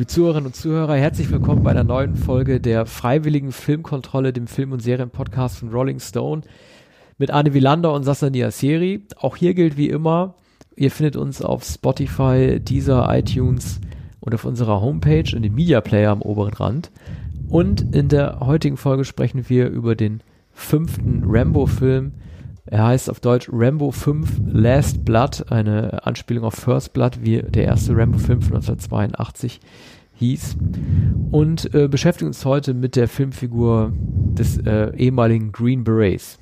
Liebe 0.00 0.08
Zuhörerinnen 0.08 0.46
und 0.46 0.56
Zuhörer, 0.56 0.94
herzlich 0.94 1.30
willkommen 1.30 1.62
bei 1.62 1.72
einer 1.72 1.84
neuen 1.84 2.14
Folge 2.14 2.58
der 2.58 2.86
Freiwilligen 2.86 3.52
Filmkontrolle, 3.52 4.32
dem 4.32 4.46
Film- 4.46 4.72
und 4.72 4.80
Serienpodcast 4.80 5.58
von 5.58 5.68
Rolling 5.68 6.00
Stone 6.00 6.40
mit 7.18 7.30
Arne 7.30 7.52
Wielander 7.52 7.92
und 7.92 8.04
Sassania 8.04 8.50
Seri. 8.50 9.02
Auch 9.18 9.36
hier 9.36 9.52
gilt 9.52 9.76
wie 9.76 9.90
immer, 9.90 10.36
ihr 10.74 10.90
findet 10.90 11.16
uns 11.16 11.42
auf 11.42 11.64
Spotify, 11.64 12.58
Deezer, 12.60 13.14
iTunes 13.14 13.78
und 14.20 14.34
auf 14.34 14.46
unserer 14.46 14.80
Homepage 14.80 15.36
in 15.36 15.42
dem 15.42 15.54
Media 15.54 15.82
Player 15.82 16.12
am 16.12 16.22
oberen 16.22 16.54
Rand. 16.54 16.90
Und 17.50 17.94
in 17.94 18.08
der 18.08 18.40
heutigen 18.40 18.78
Folge 18.78 19.04
sprechen 19.04 19.50
wir 19.50 19.68
über 19.68 19.96
den 19.96 20.22
fünften 20.50 21.24
Rambo-Film. 21.26 22.12
Er 22.70 22.84
heißt 22.84 23.10
auf 23.10 23.18
Deutsch 23.18 23.48
Rambo 23.52 23.90
5 23.90 24.42
Last 24.52 25.04
Blood, 25.04 25.50
eine 25.50 26.06
Anspielung 26.06 26.44
auf 26.44 26.54
First 26.54 26.92
Blood, 26.92 27.18
wie 27.22 27.42
der 27.42 27.64
erste 27.64 27.96
Rambo-Film 27.96 28.42
von 28.42 28.54
1982 28.54 29.60
hieß. 30.14 30.56
Und 31.32 31.74
äh, 31.74 31.88
beschäftigen 31.88 32.28
uns 32.28 32.44
heute 32.44 32.72
mit 32.72 32.94
der 32.94 33.08
Filmfigur 33.08 33.92
des 33.92 34.58
äh, 34.58 34.94
ehemaligen 34.96 35.50
Green 35.50 35.82
Berets. 35.82 36.38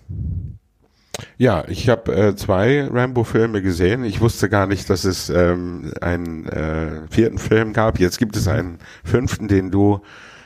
Ja, 1.38 1.64
ich 1.66 1.88
habe 1.88 2.14
äh, 2.14 2.36
zwei 2.36 2.84
Rambo-Filme 2.84 3.62
gesehen. 3.62 4.05
Ich 4.05 4.20
wusste 4.20 4.50
gar 4.50 4.66
nicht, 4.66 4.91
dass 4.91 5.05
es 5.05 5.30
ähm, 5.30 5.95
einen 6.02 6.47
äh, 6.47 7.08
vierten 7.08 7.38
Film 7.38 7.72
gab. 7.72 7.98
Jetzt 7.98 8.19
gibt 8.19 8.36
es 8.36 8.48
einen 8.48 8.80
fünften, 9.02 9.48
den 9.48 9.70
du 9.70 10.00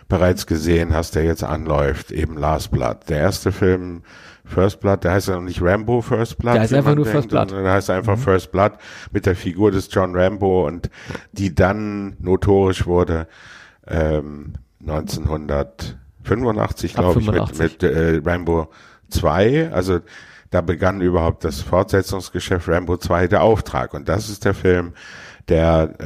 bereits 0.08 0.46
gesehen 0.46 0.94
hast, 0.94 1.16
der 1.16 1.24
jetzt 1.24 1.42
anläuft, 1.42 2.12
eben 2.12 2.36
Last 2.36 2.70
Blood. 2.70 3.08
Der 3.08 3.18
erste 3.18 3.50
Film 3.50 4.02
First 4.44 4.80
Blood, 4.80 5.04
der 5.04 5.12
heißt 5.12 5.28
ja 5.28 5.36
noch 5.36 5.42
nicht 5.42 5.62
Rambo 5.62 6.00
First 6.00 6.38
Blood. 6.38 6.54
Der 6.54 6.62
heißt 6.62 6.74
einfach 6.74 6.94
nur 6.94 7.06
First 7.06 7.28
Blood. 7.28 7.52
Der 7.52 7.72
heißt 7.72 7.90
einfach 7.90 8.16
mhm. 8.16 8.22
First 8.22 8.52
Blood 8.52 8.72
mit 9.12 9.26
der 9.26 9.36
Figur 9.36 9.70
des 9.70 9.88
John 9.90 10.16
Rambo 10.16 10.66
und 10.66 10.90
die 11.32 11.54
dann 11.54 12.16
notorisch 12.20 12.86
wurde 12.86 13.28
ähm, 13.86 14.54
1985, 14.80 16.94
glaube 16.94 17.20
ich, 17.20 17.30
mit, 17.30 17.58
mit 17.58 17.82
äh, 17.82 18.22
Rambo 18.24 18.68
2. 19.10 19.72
Also 19.72 20.00
da 20.50 20.60
begann 20.60 21.00
überhaupt 21.00 21.44
das 21.44 21.60
Fortsetzungsgeschäft 21.60 22.68
Rambo 22.68 22.96
2, 22.96 23.28
der 23.28 23.42
Auftrag. 23.42 23.94
Und 23.94 24.08
das 24.08 24.28
ist 24.28 24.44
der 24.44 24.54
Film, 24.54 24.92
der 25.48 26.00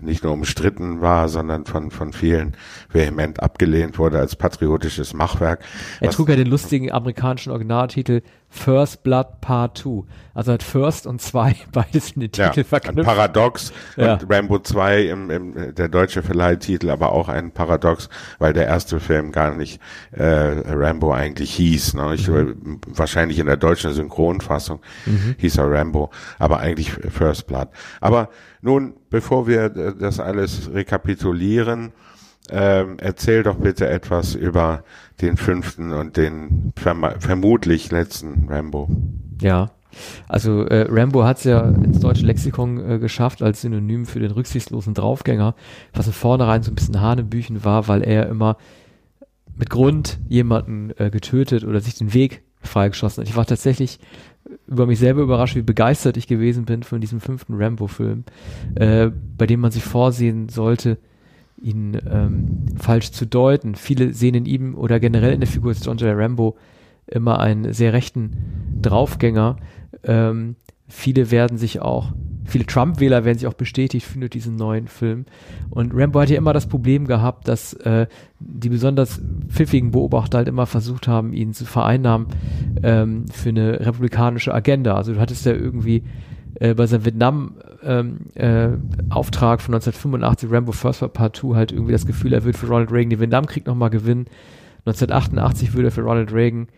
äh, 0.00 0.04
nicht 0.04 0.24
nur 0.24 0.32
umstritten 0.32 1.00
war, 1.00 1.28
sondern 1.28 1.66
von, 1.66 1.90
von 1.90 2.12
vielen 2.12 2.56
vehement 2.90 3.42
abgelehnt 3.42 3.98
wurde 3.98 4.18
als 4.18 4.36
patriotisches 4.36 5.14
Machwerk. 5.14 5.64
Er 6.00 6.10
trug 6.10 6.28
ja 6.28 6.36
den 6.36 6.46
lustigen 6.46 6.92
amerikanischen 6.92 7.50
Originaltitel 7.50 8.22
First 8.48 9.02
Blood 9.02 9.40
Part 9.40 9.78
2. 9.78 10.04
Also 10.34 10.52
hat 10.52 10.62
First 10.62 11.06
und 11.06 11.20
2 11.20 11.56
beides 11.72 12.12
in 12.12 12.20
den 12.20 12.32
Titel 12.32 12.60
ja, 12.60 12.64
verknüpft. 12.64 12.98
Ein 12.98 13.04
Paradox. 13.04 13.72
Ja. 13.96 14.14
Und 14.14 14.26
Rambo 14.28 14.58
2 14.58 15.02
im, 15.02 15.30
im, 15.30 15.74
der 15.74 15.88
deutsche 15.88 16.22
Verleihtitel, 16.22 16.90
aber 16.90 17.12
auch 17.12 17.28
ein 17.28 17.52
Paradox, 17.52 18.08
weil 18.38 18.52
der 18.52 18.66
erste 18.66 19.00
Film 19.00 19.32
gar 19.32 19.54
nicht 19.54 19.80
äh, 20.12 20.24
Rambo 20.24 21.12
eigentlich 21.12 21.54
hieß. 21.54 21.94
Ne? 21.94 22.14
Ich, 22.14 22.28
mhm. 22.28 22.80
Wahrscheinlich 22.86 23.38
in 23.38 23.46
der 23.46 23.56
deutschen 23.56 23.92
Synchronfassung 23.92 24.80
mhm. 25.04 25.34
hieß 25.38 25.58
er 25.58 25.70
Rambo, 25.70 26.10
aber 26.38 26.58
eigentlich 26.58 26.92
First 26.92 27.46
Blood. 27.46 27.68
Aber 28.00 28.30
nun, 28.62 28.94
bevor 29.10 29.46
wir 29.46 29.68
das 29.68 30.18
alles 30.20 30.70
rekapitulieren, 30.72 31.92
ähm, 32.50 32.96
erzähl 33.00 33.42
doch 33.42 33.56
bitte 33.56 33.88
etwas 33.88 34.34
über 34.34 34.84
den 35.20 35.36
fünften 35.36 35.92
und 35.92 36.16
den 36.16 36.72
verm 36.76 37.06
vermutlich 37.18 37.90
letzten 37.90 38.48
Rambo. 38.48 38.88
Ja, 39.40 39.70
also 40.28 40.64
äh, 40.64 40.86
Rambo 40.90 41.24
hat 41.24 41.38
es 41.38 41.44
ja 41.44 41.60
ins 41.60 42.00
deutsche 42.00 42.26
Lexikon 42.26 42.90
äh, 42.90 42.98
geschafft 42.98 43.42
als 43.42 43.62
Synonym 43.62 44.06
für 44.06 44.20
den 44.20 44.30
rücksichtslosen 44.30 44.94
Draufgänger, 44.94 45.54
was 45.94 46.06
in 46.06 46.12
vornherein 46.12 46.62
so 46.62 46.70
ein 46.70 46.74
bisschen 46.74 47.00
Hanebüchen 47.00 47.64
war, 47.64 47.88
weil 47.88 48.02
er 48.02 48.28
immer 48.28 48.56
mit 49.56 49.70
Grund 49.70 50.18
jemanden 50.28 50.92
äh, 50.98 51.10
getötet 51.10 51.64
oder 51.64 51.80
sich 51.80 51.94
den 51.94 52.12
Weg 52.12 52.42
freigeschossen 52.60 53.22
hat. 53.22 53.28
Ich 53.28 53.36
war 53.36 53.46
tatsächlich 53.46 53.98
über 54.66 54.86
mich 54.86 54.98
selber 54.98 55.22
überrascht, 55.22 55.56
wie 55.56 55.62
begeistert 55.62 56.16
ich 56.16 56.26
gewesen 56.26 56.64
bin 56.64 56.82
von 56.82 57.00
diesem 57.00 57.20
fünften 57.20 57.54
Rambo-Film, 57.54 58.24
äh, 58.74 59.10
bei 59.36 59.46
dem 59.46 59.60
man 59.60 59.70
sich 59.70 59.82
vorsehen 59.82 60.48
sollte, 60.48 60.98
ihn 61.60 61.98
ähm, 62.10 62.66
falsch 62.76 63.10
zu 63.12 63.26
deuten. 63.26 63.74
Viele 63.74 64.12
sehen 64.12 64.34
in 64.34 64.46
ihm 64.46 64.74
oder 64.74 65.00
generell 65.00 65.32
in 65.32 65.40
der 65.40 65.48
Figur 65.48 65.72
des 65.72 65.84
John 65.84 65.98
J. 65.98 66.16
Rambo 66.16 66.56
immer 67.06 67.38
einen 67.40 67.72
sehr 67.72 67.92
rechten 67.92 68.78
Draufgänger. 68.82 69.56
Ähm, 70.04 70.56
viele 70.88 71.30
werden 71.30 71.58
sich 71.58 71.80
auch, 71.80 72.12
viele 72.44 72.66
Trump-Wähler 72.66 73.24
werden 73.24 73.38
sich 73.38 73.46
auch 73.46 73.54
bestätigt 73.54 74.06
für 74.06 74.28
diesen 74.28 74.56
neuen 74.56 74.88
Film. 74.88 75.24
Und 75.70 75.92
Rambo 75.94 76.20
hat 76.20 76.30
ja 76.30 76.36
immer 76.36 76.52
das 76.52 76.66
Problem 76.66 77.06
gehabt, 77.06 77.48
dass 77.48 77.72
äh, 77.74 78.06
die 78.38 78.68
besonders 78.68 79.20
pfiffigen 79.48 79.92
Beobachter 79.92 80.38
halt 80.38 80.48
immer 80.48 80.66
versucht 80.66 81.08
haben, 81.08 81.32
ihn 81.32 81.54
zu 81.54 81.64
vereinnahmen 81.64 82.28
ähm, 82.82 83.26
für 83.32 83.50
eine 83.50 83.80
republikanische 83.80 84.52
Agenda. 84.52 84.94
Also 84.94 85.14
du 85.14 85.20
hattest 85.20 85.46
ja 85.46 85.52
irgendwie 85.52 86.02
äh, 86.60 86.74
bei 86.74 86.86
seinem 86.86 87.04
Vietnam-Auftrag 87.04 87.84
ähm, 87.84 88.18
äh, 88.34 89.62
von 89.62 89.74
1985, 89.74 90.50
Rambo 90.50 90.72
First 90.72 91.12
Part 91.12 91.36
2, 91.36 91.56
halt 91.56 91.72
irgendwie 91.72 91.92
das 91.92 92.06
Gefühl, 92.06 92.32
er 92.32 92.44
wird 92.44 92.56
für 92.56 92.66
Ronald 92.66 92.92
Reagan 92.92 93.10
den 93.10 93.20
Vietnamkrieg 93.20 93.66
nochmal 93.66 93.90
gewinnen. 93.90 94.26
1988 94.86 95.74
würde 95.74 95.88
er 95.88 95.92
für 95.92 96.02
Ronald 96.02 96.32
Reagan 96.32 96.68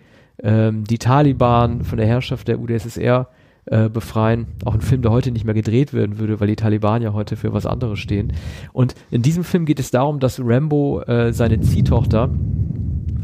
ähm, 0.42 0.84
die 0.84 0.98
Taliban 0.98 1.84
von 1.84 1.98
der 1.98 2.06
Herrschaft 2.06 2.48
der 2.48 2.58
UdSSR 2.58 3.28
äh, 3.66 3.88
befreien. 3.88 4.46
Auch 4.64 4.74
ein 4.74 4.80
Film, 4.80 5.02
der 5.02 5.10
heute 5.10 5.30
nicht 5.30 5.44
mehr 5.44 5.54
gedreht 5.54 5.92
werden 5.92 6.18
würde, 6.18 6.40
weil 6.40 6.48
die 6.48 6.56
Taliban 6.56 7.02
ja 7.02 7.12
heute 7.12 7.36
für 7.36 7.52
was 7.52 7.66
anderes 7.66 7.98
stehen. 7.98 8.32
Und 8.72 8.94
in 9.10 9.22
diesem 9.22 9.44
Film 9.44 9.66
geht 9.66 9.78
es 9.78 9.90
darum, 9.90 10.20
dass 10.20 10.40
Rambo 10.42 11.02
äh, 11.02 11.32
seine 11.32 11.60
Ziehtochter 11.60 12.30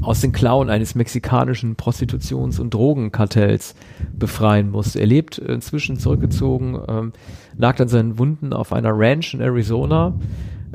aus 0.05 0.21
den 0.21 0.33
Klauen 0.33 0.71
eines 0.71 0.95
mexikanischen 0.95 1.77
Prostitutions- 1.77 2.61
und 2.61 2.73
Drogenkartells 2.73 3.75
befreien 4.13 4.71
muss. 4.71 4.97
Er 4.97 5.07
lebt 5.07 5.39
inzwischen 5.39 5.99
zurückgezogen, 5.99 6.79
ähm, 6.89 7.13
lag 7.57 7.81
an 7.81 7.89
seinen 7.89 8.19
Wunden 8.19 8.53
auf 8.53 8.73
einer 8.73 8.93
Ranch 8.93 9.35
in 9.35 9.41
Arizona. 9.41 10.15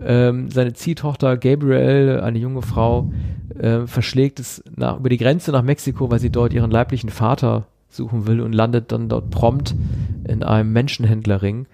Ähm, 0.01 0.49
seine 0.49 0.73
Ziehtochter 0.73 1.37
Gabrielle, 1.37 2.23
eine 2.23 2.39
junge 2.39 2.61
Frau, 2.61 3.11
äh, 3.57 3.85
verschlägt 3.85 4.39
es 4.39 4.63
nach, 4.75 4.99
über 4.99 5.09
die 5.09 5.17
Grenze 5.17 5.51
nach 5.51 5.63
Mexiko, 5.63 6.09
weil 6.09 6.19
sie 6.19 6.29
dort 6.29 6.53
ihren 6.53 6.71
leiblichen 6.71 7.09
Vater 7.09 7.65
suchen 7.89 8.27
will 8.27 8.39
und 8.39 8.53
landet 8.53 8.91
dann 8.91 9.09
dort 9.09 9.29
prompt 9.29 9.75
in 10.27 10.43
einem 10.43 10.71
Menschenhändlerring 10.71 11.65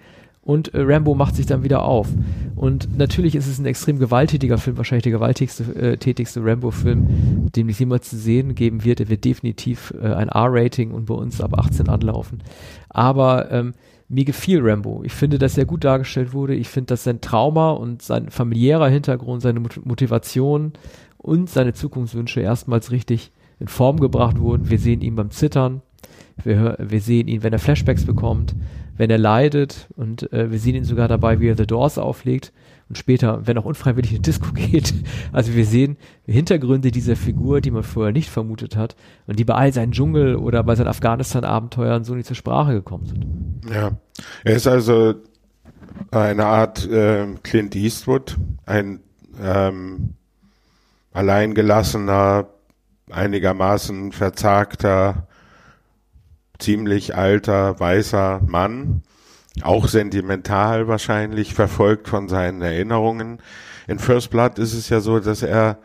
und 0.46 0.72
äh, 0.74 0.80
Rambo 0.80 1.14
macht 1.14 1.34
sich 1.34 1.46
dann 1.46 1.64
wieder 1.64 1.82
auf. 1.82 2.08
Und 2.54 2.96
natürlich 2.96 3.34
ist 3.34 3.48
es 3.48 3.58
ein 3.58 3.66
extrem 3.66 3.98
gewalttätiger 3.98 4.58
Film, 4.58 4.76
wahrscheinlich 4.76 5.02
der 5.02 5.12
gewaltigste, 5.12 5.64
äh, 5.74 6.24
Rambo-Film, 6.36 7.35
den 7.56 7.68
es 7.68 7.78
jemals 7.78 8.10
zu 8.10 8.16
sehen 8.16 8.54
geben 8.54 8.84
wird. 8.84 9.00
Er 9.00 9.08
wird 9.08 9.24
definitiv 9.24 9.94
äh, 10.00 10.06
ein 10.06 10.28
R-Rating 10.28 10.92
und 10.92 11.06
bei 11.06 11.14
uns 11.14 11.40
ab 11.40 11.58
18 11.58 11.88
anlaufen. 11.88 12.42
Aber 12.88 13.50
ähm, 13.50 13.74
mir 14.08 14.24
gefiel 14.24 14.60
Rambo. 14.62 15.02
Ich 15.04 15.12
finde, 15.12 15.38
dass 15.38 15.58
er 15.58 15.64
gut 15.64 15.84
dargestellt 15.84 16.32
wurde. 16.32 16.54
Ich 16.54 16.68
finde, 16.68 16.88
dass 16.88 17.04
sein 17.04 17.20
Trauma 17.20 17.70
und 17.70 18.02
sein 18.02 18.30
familiärer 18.30 18.88
Hintergrund, 18.88 19.42
seine 19.42 19.60
Motivation 19.60 20.72
und 21.18 21.50
seine 21.50 21.72
Zukunftswünsche 21.72 22.40
erstmals 22.40 22.90
richtig 22.90 23.32
in 23.58 23.68
Form 23.68 23.98
gebracht 23.98 24.38
wurden. 24.38 24.70
Wir 24.70 24.78
sehen 24.78 25.00
ihn 25.00 25.16
beim 25.16 25.30
Zittern. 25.30 25.82
Wir, 26.44 26.76
wir 26.78 27.00
sehen 27.00 27.26
ihn, 27.26 27.42
wenn 27.42 27.52
er 27.52 27.58
Flashbacks 27.58 28.04
bekommt 28.04 28.54
wenn 28.96 29.10
er 29.10 29.18
leidet 29.18 29.88
und 29.96 30.32
äh, 30.32 30.50
wir 30.50 30.58
sehen 30.58 30.74
ihn 30.74 30.84
sogar 30.84 31.08
dabei, 31.08 31.40
wie 31.40 31.48
er 31.48 31.56
The 31.56 31.66
Doors 31.66 31.98
auflegt 31.98 32.52
und 32.88 32.96
später, 32.96 33.46
wenn 33.46 33.58
auch 33.58 33.64
unfreiwillig 33.64 34.14
in 34.14 34.22
Disco 34.22 34.52
geht. 34.54 34.94
Also 35.32 35.54
wir 35.54 35.66
sehen 35.66 35.96
Hintergründe 36.24 36.90
dieser 36.90 37.16
Figur, 37.16 37.60
die 37.60 37.70
man 37.70 37.82
vorher 37.82 38.12
nicht 38.12 38.30
vermutet 38.30 38.76
hat 38.76 38.96
und 39.26 39.38
die 39.38 39.44
bei 39.44 39.54
all 39.54 39.72
seinen 39.72 39.92
Dschungel- 39.92 40.36
oder 40.36 40.62
bei 40.62 40.74
seinen 40.76 40.88
Afghanistan-Abenteuern 40.88 42.04
so 42.04 42.14
nicht 42.14 42.26
zur 42.26 42.36
Sprache 42.36 42.74
gekommen 42.74 43.06
sind. 43.06 43.74
Ja, 43.74 43.92
er 44.44 44.54
ist 44.54 44.66
also 44.66 45.14
eine 46.10 46.46
Art 46.46 46.88
äh, 46.88 47.26
Clint 47.42 47.74
Eastwood, 47.74 48.36
ein 48.66 49.00
ähm, 49.42 50.14
alleingelassener, 51.12 52.48
einigermaßen 53.10 54.12
verzagter 54.12 55.26
ziemlich 56.58 57.14
alter, 57.14 57.78
weißer 57.78 58.40
Mann, 58.46 59.02
auch 59.62 59.88
sentimental 59.88 60.88
wahrscheinlich, 60.88 61.54
verfolgt 61.54 62.08
von 62.08 62.28
seinen 62.28 62.62
Erinnerungen. 62.62 63.38
In 63.86 63.98
First 63.98 64.30
Blood 64.30 64.58
ist 64.58 64.74
es 64.74 64.88
ja 64.88 65.00
so, 65.00 65.20
dass 65.20 65.42
er 65.42 65.78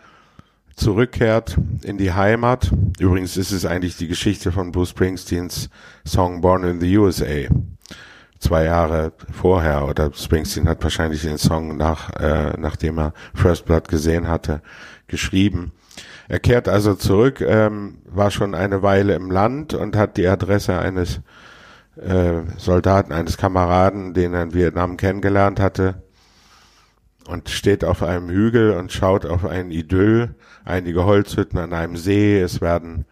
zurückkehrt 0.76 1.58
in 1.84 1.98
die 1.98 2.14
Heimat. 2.14 2.72
Übrigens 3.00 3.38
ist 3.38 3.52
es 3.52 3.66
eigentlich 3.66 3.98
die 3.98 4.08
Geschichte 4.08 4.52
von 4.52 4.72
Bruce 4.72 4.90
Springsteens 4.90 5.70
Song 6.06 6.42
Born 6.42 6.64
in 6.64 6.80
the 6.80 6.98
USA. 6.98 7.48
Zwei 8.40 8.64
Jahre 8.66 9.14
vorher 9.32 9.88
oder 9.88 10.12
Springsteen 10.14 10.68
hat 10.68 10.82
wahrscheinlich 10.82 11.22
den 11.22 11.38
Song 11.38 11.78
nach, 11.78 12.10
äh, 12.16 12.54
nachdem 12.58 12.98
er 12.98 13.14
First 13.36 13.66
Blood 13.66 13.88
gesehen 13.88 14.28
hatte, 14.28 14.62
geschrieben. 15.08 15.74
Er 16.28 16.40
kehrt 16.40 16.68
also 16.68 16.96
zurück, 16.96 17.42
ähm, 17.42 18.00
war 18.06 18.32
schon 18.32 18.56
eine 18.56 18.82
Weile 18.82 19.14
im 19.14 19.30
Land 19.30 19.74
und 19.74 19.96
hat 19.96 20.18
die 20.18 20.28
Adresse 20.28 20.80
eines 20.80 21.22
äh, 21.98 22.42
Soldaten, 22.58 23.12
eines 23.12 23.38
Kameraden, 23.38 24.14
den 24.14 24.34
er 24.34 24.44
in 24.44 24.54
Vietnam 24.54 24.98
kennengelernt 24.98 25.60
hatte. 25.60 25.96
und 27.28 27.50
steht 27.50 27.86
auf 27.86 28.02
einem 28.02 28.30
Hügel 28.30 28.72
und 28.72 28.92
schaut 28.92 29.26
auf 29.26 29.46
ein 29.46 29.72
Idyll, 29.72 30.36
einige 30.66 31.06
Holzhütten 31.06 31.60
an 31.60 31.72
einem 31.74 31.96
See, 31.96 32.40
es 32.40 32.62
werden 32.62 33.06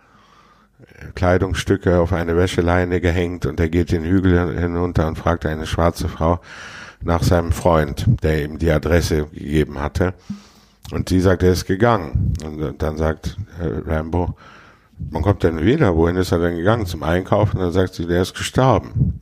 äh, 0.81 1.11
Kleidungsstücke 1.13 1.99
auf 1.99 2.11
eine 2.11 2.35
Wäscheleine 2.35 3.01
gehängt 3.01 3.45
und 3.45 3.59
er 3.59 3.69
geht 3.69 3.91
den 3.91 4.03
Hügel 4.03 4.59
hinunter 4.59 5.07
und 5.07 5.17
fragt 5.17 5.45
eine 5.45 5.65
schwarze 5.67 6.09
Frau 6.09 6.39
nach 7.01 7.23
seinem 7.23 7.51
Freund, 7.51 8.05
der 8.23 8.43
ihm 8.43 8.57
die 8.57 8.71
Adresse 8.71 9.27
gegeben 9.27 9.79
hatte. 9.79 10.13
Und 10.91 11.09
sie 11.09 11.19
sagt, 11.21 11.43
er 11.43 11.51
ist 11.51 11.65
gegangen. 11.65 12.33
Und 12.43 12.81
dann 12.81 12.97
sagt 12.97 13.37
Rambo, 13.59 14.35
man 15.11 15.21
kommt 15.21 15.43
dann 15.43 15.63
wieder, 15.63 15.95
wohin 15.95 16.15
ist 16.15 16.31
er 16.31 16.39
denn 16.39 16.57
gegangen? 16.57 16.85
Zum 16.85 17.03
Einkaufen? 17.03 17.57
Und 17.57 17.63
dann 17.63 17.71
sagt 17.71 17.93
sie, 17.93 18.05
der 18.05 18.21
ist 18.21 18.35
gestorben. 18.35 19.21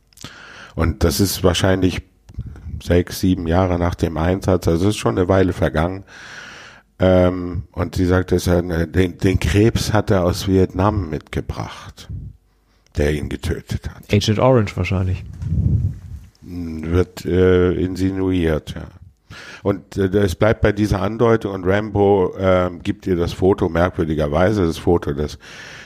Und 0.74 1.04
das 1.04 1.20
ist 1.20 1.42
wahrscheinlich 1.42 2.02
sechs, 2.82 3.20
sieben 3.20 3.46
Jahre 3.46 3.78
nach 3.78 3.94
dem 3.94 4.16
Einsatz, 4.16 4.68
also 4.68 4.88
ist 4.88 4.96
schon 4.96 5.18
eine 5.18 5.28
Weile 5.28 5.52
vergangen. 5.52 6.04
Ähm, 7.00 7.64
und 7.72 7.94
sie 7.94 8.06
sagt, 8.06 8.32
dass 8.32 8.46
er, 8.46 8.62
den, 8.62 9.18
den 9.18 9.38
Krebs 9.38 9.92
hat 9.92 10.10
er 10.10 10.24
aus 10.24 10.48
Vietnam 10.48 11.10
mitgebracht, 11.10 12.08
der 12.96 13.14
ihn 13.14 13.28
getötet 13.28 13.88
hat. 13.88 14.12
Agent 14.12 14.38
Orange 14.38 14.76
wahrscheinlich. 14.76 15.24
Wird 16.42 17.24
äh, 17.24 17.72
insinuiert, 17.72 18.74
ja. 18.74 18.86
Und 19.68 19.98
äh, 19.98 20.06
es 20.16 20.34
bleibt 20.34 20.62
bei 20.62 20.72
dieser 20.72 21.02
Andeutung 21.02 21.52
und 21.52 21.66
Rambo 21.66 22.34
äh, 22.38 22.70
gibt 22.82 23.06
ihr 23.06 23.16
das 23.16 23.34
Foto 23.34 23.68
merkwürdigerweise, 23.68 24.66
das 24.66 24.78
Foto, 24.78 25.12
das 25.12 25.38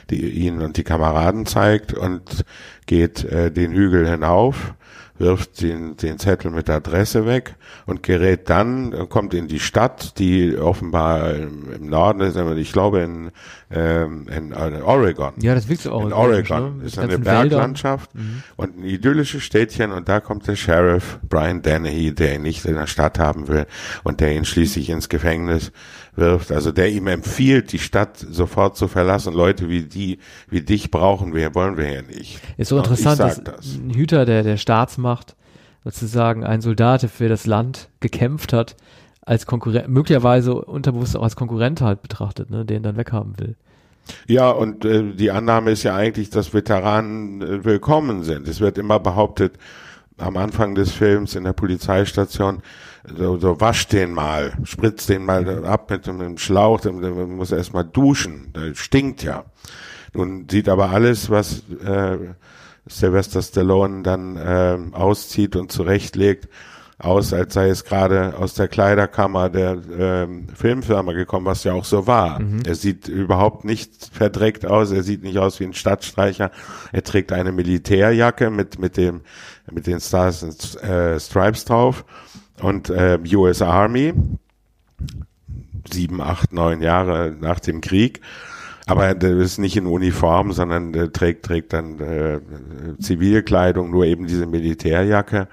die 0.08 0.20
ihn 0.30 0.62
und 0.62 0.76
die 0.76 0.84
Kameraden 0.84 1.46
zeigt 1.46 1.92
und 1.92 2.44
geht 2.86 3.24
äh, 3.24 3.50
den 3.50 3.72
Hügel 3.72 4.08
hinauf 4.08 4.74
wirft 5.22 5.62
den, 5.62 5.96
den 5.96 6.18
Zettel 6.18 6.50
mit 6.50 6.68
der 6.68 6.76
Adresse 6.76 7.24
weg 7.24 7.54
und 7.86 8.02
gerät 8.02 8.50
dann, 8.50 8.92
äh, 8.92 9.06
kommt 9.06 9.32
in 9.32 9.48
die 9.48 9.60
Stadt, 9.60 10.18
die 10.18 10.58
offenbar 10.58 11.34
im, 11.34 11.88
Norden 11.88 12.20
ist, 12.20 12.36
ich 12.36 12.72
glaube 12.72 13.00
in, 13.00 13.30
ähm, 13.70 14.26
in, 14.28 14.52
in 14.52 14.82
Oregon. 14.82 15.32
Ja, 15.40 15.54
das 15.54 15.68
willst 15.68 15.86
du 15.86 15.92
auch. 15.92 16.04
In 16.04 16.12
Oregon 16.12 16.78
ne? 16.78 16.84
ist 16.84 16.98
eine 16.98 17.18
Berglandschaft 17.18 18.14
mhm. 18.14 18.42
und 18.56 18.78
ein 18.78 18.84
idyllisches 18.84 19.42
Städtchen 19.42 19.92
und 19.92 20.08
da 20.08 20.20
kommt 20.20 20.46
der 20.46 20.56
Sheriff 20.56 21.18
Brian 21.28 21.62
Dennehy, 21.62 22.12
der 22.12 22.34
ihn 22.34 22.42
nicht 22.42 22.64
in 22.66 22.74
der 22.74 22.86
Stadt 22.86 23.18
haben 23.18 23.48
will 23.48 23.66
und 24.02 24.20
der 24.20 24.34
ihn 24.34 24.44
schließlich 24.44 24.90
ins 24.90 25.08
Gefängnis 25.08 25.72
wirft, 26.14 26.52
also 26.52 26.72
der 26.72 26.90
ihm 26.90 27.06
empfiehlt, 27.06 27.72
die 27.72 27.78
Stadt 27.78 28.18
sofort 28.18 28.76
zu 28.76 28.88
verlassen. 28.88 29.32
Leute 29.32 29.68
wie 29.68 29.82
die, 29.82 30.18
wie 30.48 30.60
dich 30.60 30.90
brauchen 30.90 31.34
wir, 31.34 31.54
wollen 31.54 31.76
wir 31.76 31.90
ja 31.90 32.02
nicht. 32.02 32.40
Ist 32.56 32.68
so 32.68 32.78
interessant, 32.78 33.20
dass 33.20 33.42
das. 33.42 33.76
ein 33.76 33.90
Hüter 33.94 34.24
der, 34.24 34.42
der 34.42 34.56
Staatsmacht 34.56 35.36
sozusagen 35.84 36.44
ein 36.44 36.60
Soldat, 36.60 37.02
der 37.02 37.08
für 37.08 37.28
das 37.28 37.46
Land 37.46 37.88
gekämpft 38.00 38.52
hat, 38.52 38.76
als 39.22 39.46
Konkurrent, 39.46 39.88
möglicherweise 39.88 40.54
unterbewusst 40.54 41.16
auch 41.16 41.22
als 41.22 41.36
Konkurrent 41.36 41.80
halt 41.80 42.02
betrachtet, 42.02 42.50
ne, 42.50 42.64
den 42.64 42.82
dann 42.82 42.96
weghaben 42.96 43.38
will. 43.38 43.56
Ja, 44.26 44.50
und 44.50 44.84
äh, 44.84 45.12
die 45.14 45.30
Annahme 45.30 45.70
ist 45.70 45.84
ja 45.84 45.94
eigentlich, 45.94 46.30
dass 46.30 46.52
Veteranen 46.52 47.40
äh, 47.40 47.64
willkommen 47.64 48.24
sind. 48.24 48.48
Es 48.48 48.60
wird 48.60 48.78
immer 48.78 48.98
behauptet, 48.98 49.58
am 50.18 50.36
Anfang 50.36 50.74
des 50.74 50.92
Films 50.92 51.34
in 51.34 51.44
der 51.44 51.52
Polizeistation, 51.52 52.62
so, 53.04 53.36
so 53.38 53.60
wasch 53.60 53.88
den 53.88 54.12
mal, 54.12 54.52
spritz 54.64 55.06
den 55.06 55.24
mal 55.24 55.64
ab 55.64 55.90
mit 55.90 56.08
einem 56.08 56.38
Schlauch, 56.38 56.80
dann 56.80 57.36
muss 57.36 57.50
er 57.50 57.58
erstmal 57.58 57.84
duschen, 57.84 58.52
der 58.54 58.74
stinkt 58.74 59.22
ja. 59.22 59.44
Nun 60.14 60.46
sieht 60.48 60.68
aber 60.68 60.90
alles, 60.90 61.30
was 61.30 61.62
äh, 61.84 62.18
Sylvester 62.86 63.42
Stallone 63.42 64.02
dann 64.02 64.36
äh, 64.36 64.78
auszieht 64.92 65.56
und 65.56 65.72
zurechtlegt, 65.72 66.48
aus, 66.98 67.32
als 67.32 67.54
sei 67.54 67.68
es 67.68 67.84
gerade 67.84 68.34
aus 68.38 68.54
der 68.54 68.68
Kleiderkammer 68.68 69.50
der 69.50 69.78
ähm, 69.98 70.46
Filmfirma 70.54 71.12
gekommen, 71.12 71.46
was 71.46 71.64
ja 71.64 71.72
auch 71.72 71.84
so 71.84 72.06
war. 72.06 72.38
Mhm. 72.38 72.60
Er 72.64 72.76
sieht 72.76 73.08
überhaupt 73.08 73.64
nicht 73.64 74.10
verdreckt 74.12 74.66
aus, 74.66 74.92
er 74.92 75.02
sieht 75.02 75.24
nicht 75.24 75.38
aus 75.38 75.58
wie 75.58 75.64
ein 75.64 75.74
Stadtstreicher. 75.74 76.52
Er 76.92 77.02
trägt 77.02 77.32
eine 77.32 77.50
Militärjacke 77.50 78.50
mit 78.50 78.78
mit 78.78 78.96
dem 78.96 79.22
mit 79.70 79.88
den 79.88 80.00
Stars 80.00 80.44
und 80.44 80.80
äh, 80.82 81.18
Stripes 81.18 81.64
drauf 81.64 82.04
und 82.62 82.90
äh, 82.90 83.18
US 83.34 83.62
Army, 83.62 84.14
sieben, 85.90 86.20
acht, 86.20 86.52
neun 86.52 86.80
Jahre 86.80 87.34
nach 87.38 87.60
dem 87.60 87.80
Krieg. 87.80 88.20
Aber 88.86 89.14
der 89.14 89.36
ist 89.38 89.58
nicht 89.58 89.76
in 89.76 89.86
Uniform, 89.86 90.52
sondern 90.52 90.92
der 90.92 91.12
trägt, 91.12 91.44
trägt 91.44 91.72
dann 91.72 92.00
äh, 92.00 92.40
Zivilkleidung, 92.98 93.90
nur 93.90 94.04
eben 94.06 94.26
diese 94.26 94.46
Militärjacke 94.46 95.48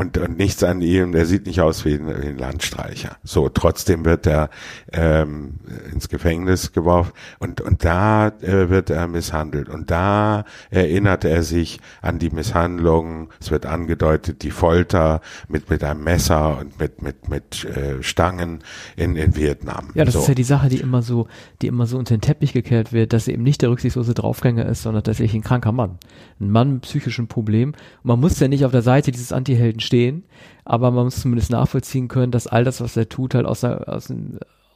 und, 0.00 0.16
und 0.16 0.38
nichts 0.38 0.64
an 0.64 0.80
ihm, 0.80 1.12
der 1.12 1.26
sieht 1.26 1.44
nicht 1.44 1.60
aus 1.60 1.84
wie 1.84 1.92
ein, 1.92 2.06
wie 2.06 2.28
ein 2.28 2.38
Landstreicher. 2.38 3.18
So, 3.22 3.50
trotzdem 3.50 4.06
wird 4.06 4.26
er 4.26 4.48
ähm, 4.94 5.56
ins 5.92 6.08
Gefängnis 6.08 6.72
geworfen 6.72 7.12
und, 7.38 7.60
und 7.60 7.84
da 7.84 8.28
äh, 8.28 8.70
wird 8.70 8.88
er 8.88 9.06
misshandelt 9.08 9.68
und 9.68 9.90
da 9.90 10.46
erinnert 10.70 11.26
er 11.26 11.42
sich 11.42 11.80
an 12.00 12.18
die 12.18 12.30
Misshandlung, 12.30 13.28
es 13.40 13.50
wird 13.50 13.66
angedeutet, 13.66 14.42
die 14.42 14.50
Folter 14.50 15.20
mit, 15.48 15.68
mit 15.68 15.84
einem 15.84 16.02
Messer 16.02 16.56
und 16.58 16.80
mit, 16.80 17.02
mit, 17.02 17.28
mit 17.28 17.66
äh, 17.66 18.02
Stangen 18.02 18.60
in, 18.96 19.16
in 19.16 19.36
Vietnam. 19.36 19.90
Ja, 19.92 20.06
das 20.06 20.14
so. 20.14 20.20
ist 20.20 20.28
ja 20.28 20.34
die 20.34 20.44
Sache, 20.44 20.70
die 20.70 20.80
immer 20.80 21.02
so, 21.02 21.28
die 21.60 21.66
immer 21.66 21.84
so 21.84 21.98
unter 21.98 22.16
den 22.16 22.22
Teppich 22.22 22.54
gekehrt 22.54 22.94
wird, 22.94 23.12
dass 23.12 23.28
er 23.28 23.34
eben 23.34 23.42
nicht 23.42 23.60
der 23.60 23.68
rücksichtslose 23.68 24.14
Draufgänger 24.14 24.64
ist, 24.64 24.82
sondern 24.82 25.04
tatsächlich 25.04 25.34
ein 25.34 25.44
kranker 25.44 25.72
Mann. 25.72 25.98
Ein 26.40 26.50
Mann 26.50 26.72
mit 26.72 26.82
psychischen 26.84 27.26
Problemen. 27.26 27.72
Und 27.72 28.08
man 28.08 28.20
muss 28.20 28.40
ja 28.40 28.48
nicht 28.48 28.64
auf 28.64 28.72
der 28.72 28.80
Seite 28.80 29.12
dieses 29.12 29.30
Antihelden 29.30 29.80
stehen, 29.90 30.22
aber 30.64 30.92
man 30.92 31.04
muss 31.04 31.20
zumindest 31.20 31.50
nachvollziehen 31.50 32.06
können, 32.06 32.30
dass 32.30 32.46
all 32.46 32.62
das, 32.62 32.80
was 32.80 32.96
er 32.96 33.08
tut, 33.08 33.34
halt 33.34 33.44
aus, 33.44 33.62
der, 33.62 33.88
aus, 33.88 34.12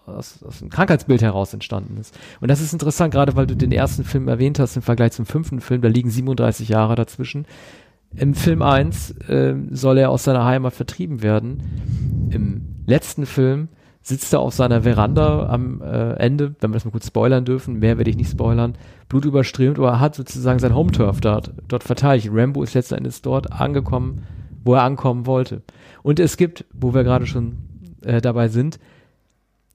aus, 0.06 0.42
aus 0.42 0.58
dem 0.58 0.70
Krankheitsbild 0.70 1.22
heraus 1.22 1.54
entstanden 1.54 1.96
ist. 2.00 2.18
Und 2.40 2.50
das 2.50 2.60
ist 2.60 2.72
interessant, 2.72 3.14
gerade 3.14 3.36
weil 3.36 3.46
du 3.46 3.56
den 3.56 3.70
ersten 3.70 4.02
Film 4.02 4.26
erwähnt 4.26 4.58
hast 4.58 4.74
im 4.74 4.82
Vergleich 4.82 5.12
zum 5.12 5.24
fünften 5.24 5.60
Film, 5.60 5.82
da 5.82 5.88
liegen 5.88 6.10
37 6.10 6.68
Jahre 6.68 6.96
dazwischen. 6.96 7.46
Im 8.16 8.34
Film 8.34 8.62
1 8.62 9.12
äh, 9.28 9.54
soll 9.70 9.98
er 9.98 10.10
aus 10.10 10.24
seiner 10.24 10.44
Heimat 10.44 10.74
vertrieben 10.74 11.22
werden. 11.22 12.28
Im 12.30 12.62
letzten 12.86 13.24
Film 13.24 13.68
sitzt 14.02 14.32
er 14.32 14.40
auf 14.40 14.52
seiner 14.52 14.82
Veranda 14.82 15.48
am 15.48 15.80
äh, 15.80 16.14
Ende, 16.14 16.54
wenn 16.60 16.70
wir 16.70 16.74
das 16.74 16.84
mal 16.84 16.90
kurz 16.90 17.06
spoilern 17.06 17.44
dürfen, 17.44 17.78
mehr 17.78 17.98
werde 17.98 18.10
ich 18.10 18.16
nicht 18.16 18.30
spoilern, 18.30 18.74
blutüberströmt, 19.08 19.78
aber 19.78 19.92
er 19.92 20.00
hat 20.00 20.14
sozusagen 20.14 20.58
sein 20.58 20.74
Home-Turf 20.74 21.20
dort, 21.20 21.52
dort 21.68 21.84
verteidigt. 21.84 22.30
Rambo 22.32 22.62
ist 22.62 22.74
letzten 22.74 22.96
Endes 22.96 23.22
dort 23.22 23.52
angekommen, 23.52 24.24
wo 24.64 24.74
er 24.74 24.82
ankommen 24.82 25.26
wollte. 25.26 25.62
Und 26.02 26.18
es 26.18 26.36
gibt, 26.36 26.64
wo 26.72 26.94
wir 26.94 27.04
gerade 27.04 27.26
schon 27.26 27.56
äh, 28.02 28.20
dabei 28.20 28.48
sind, 28.48 28.78